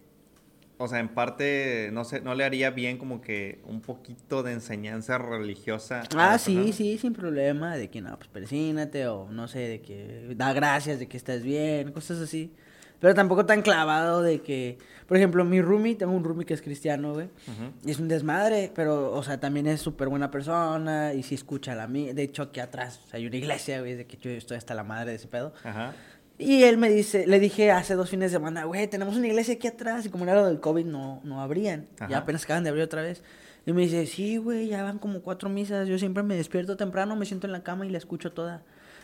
[0.78, 4.52] o sea, en parte, no sé, no le haría bien como que un poquito de
[4.52, 6.00] enseñanza religiosa?
[6.16, 6.72] a Ah, sí, persona?
[6.76, 10.98] sí, sin problema, de que no, pues persínate o no sé, de que da gracias
[10.98, 12.52] de que estás bien, cosas así.
[13.00, 16.62] Pero tampoco tan clavado de que, por ejemplo, mi roomie, tengo un roomie que es
[16.62, 17.26] cristiano, güey.
[17.26, 17.72] Ujú.
[17.84, 21.74] Y es un desmadre, pero, o sea, también es súper buena persona y sí escucha
[21.74, 22.12] la mí.
[22.14, 24.72] De hecho, aquí atrás o sea, hay una iglesia, güey, de que yo estoy hasta
[24.74, 25.52] la madre de ese pedo.
[25.64, 25.92] Ajá.
[26.38, 29.54] Y él me dice, le dije hace dos fines de semana, güey, tenemos una iglesia
[29.54, 30.04] aquí atrás.
[30.06, 31.86] Y como era lo del COVID, no, no abrían.
[32.00, 32.18] Ya Ajá.
[32.18, 33.22] apenas acaban de abrir otra vez.
[33.66, 35.86] Y me dice, sí, güey, ya van como cuatro misas.
[35.88, 38.62] Yo siempre me despierto temprano, me siento en la cama y la escucho toda.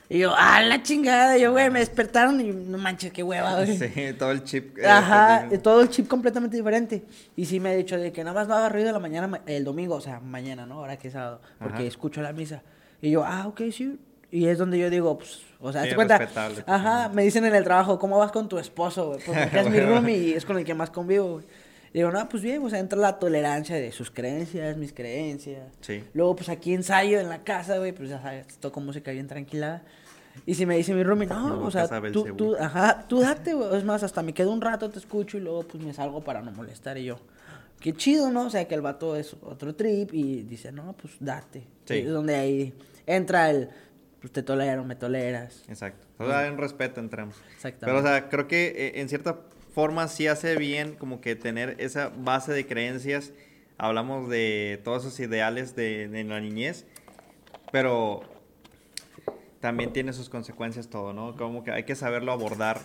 [0.09, 1.39] Y yo, ah, la chingada.
[1.39, 3.78] Yo, güey, me despertaron y no manches, qué hueva, güey.
[3.78, 4.76] Sí, todo el chip.
[4.78, 7.05] eh, Ajá, todo el chip completamente diferente.
[7.37, 9.28] Y sí me ha dicho de que nada más no haga ruido en la mañana,
[9.28, 10.74] ma- el domingo, o sea, mañana, ¿no?
[10.81, 11.85] Ahora que es sábado, porque Ajá.
[11.85, 12.64] escucho la misa.
[13.01, 14.01] Y yo, ah, ok, sí.
[14.33, 16.19] Y es donde yo digo, pues, o sea, Sí, ¿te cuenta?
[16.19, 19.21] respetable, Ajá, me dicen en el trabajo, ¿cómo vas con tu esposo, güey?
[19.25, 21.45] Pues porque es mi roomie y es con el que más convivo, güey.
[21.93, 25.67] Y digo, no, pues bien, o sea, entra la tolerancia de sus creencias, mis creencias.
[25.81, 26.05] Sí.
[26.15, 29.83] Luego, pues aquí ensayo en la casa, güey, pues ya sabes, toco música bien tranquila.
[30.47, 33.55] Y si me dice mi roomie, no, Luego o sea, tú, tú, ajá, tú date,
[33.55, 33.77] güey.
[33.77, 36.41] Es más, hasta me quedo un rato, te escucho y luego pues me salgo para
[36.41, 36.97] no molestar.
[36.97, 37.19] Y yo,
[37.81, 38.47] qué chido, ¿no?
[38.47, 41.67] O sea, que el vato es otro trip y dice, no, pues date.
[41.87, 41.95] Sí.
[41.95, 42.73] Y Es donde ahí
[43.07, 43.69] entra el,
[44.21, 45.64] pues te tolero, me toleras.
[45.68, 46.07] Exacto.
[46.18, 47.37] O sea, hay un respeto entre ambos.
[47.55, 47.87] Exactamente.
[47.87, 49.41] Pero, o sea, creo que eh, en cierta
[49.75, 53.33] forma sí hace bien como que tener esa base de creencias.
[53.79, 56.85] Hablamos de todos esos ideales de, de la niñez,
[57.73, 58.23] pero
[59.61, 61.37] también tiene sus consecuencias todo, ¿no?
[61.37, 62.79] Como que hay que saberlo abordar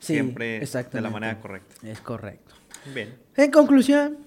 [0.00, 1.74] Sí, siempre de la manera correcta.
[1.86, 2.54] Es correcto.
[2.94, 3.14] Bien.
[3.36, 4.18] En conclusión,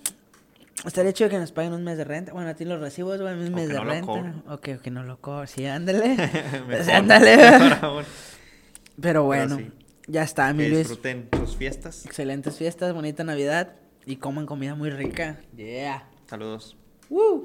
[0.85, 2.33] estaría chido que nos paguen un mes de renta.
[2.33, 4.43] Bueno, a ti los recibos, güey, un mes de no renta.
[4.47, 5.19] o que no lo.
[5.47, 6.15] Sí, ándale.
[6.93, 7.37] Ándale.
[9.01, 9.71] Pero bueno, sí.
[10.07, 10.79] ya está, mi Que Luis.
[10.79, 12.05] disfruten sus fiestas.
[12.05, 13.75] Excelentes fiestas, bonita Navidad
[14.05, 15.39] y coman comida muy rica.
[15.55, 16.07] Yeah.
[16.27, 16.75] Saludos.
[17.09, 17.41] Woo.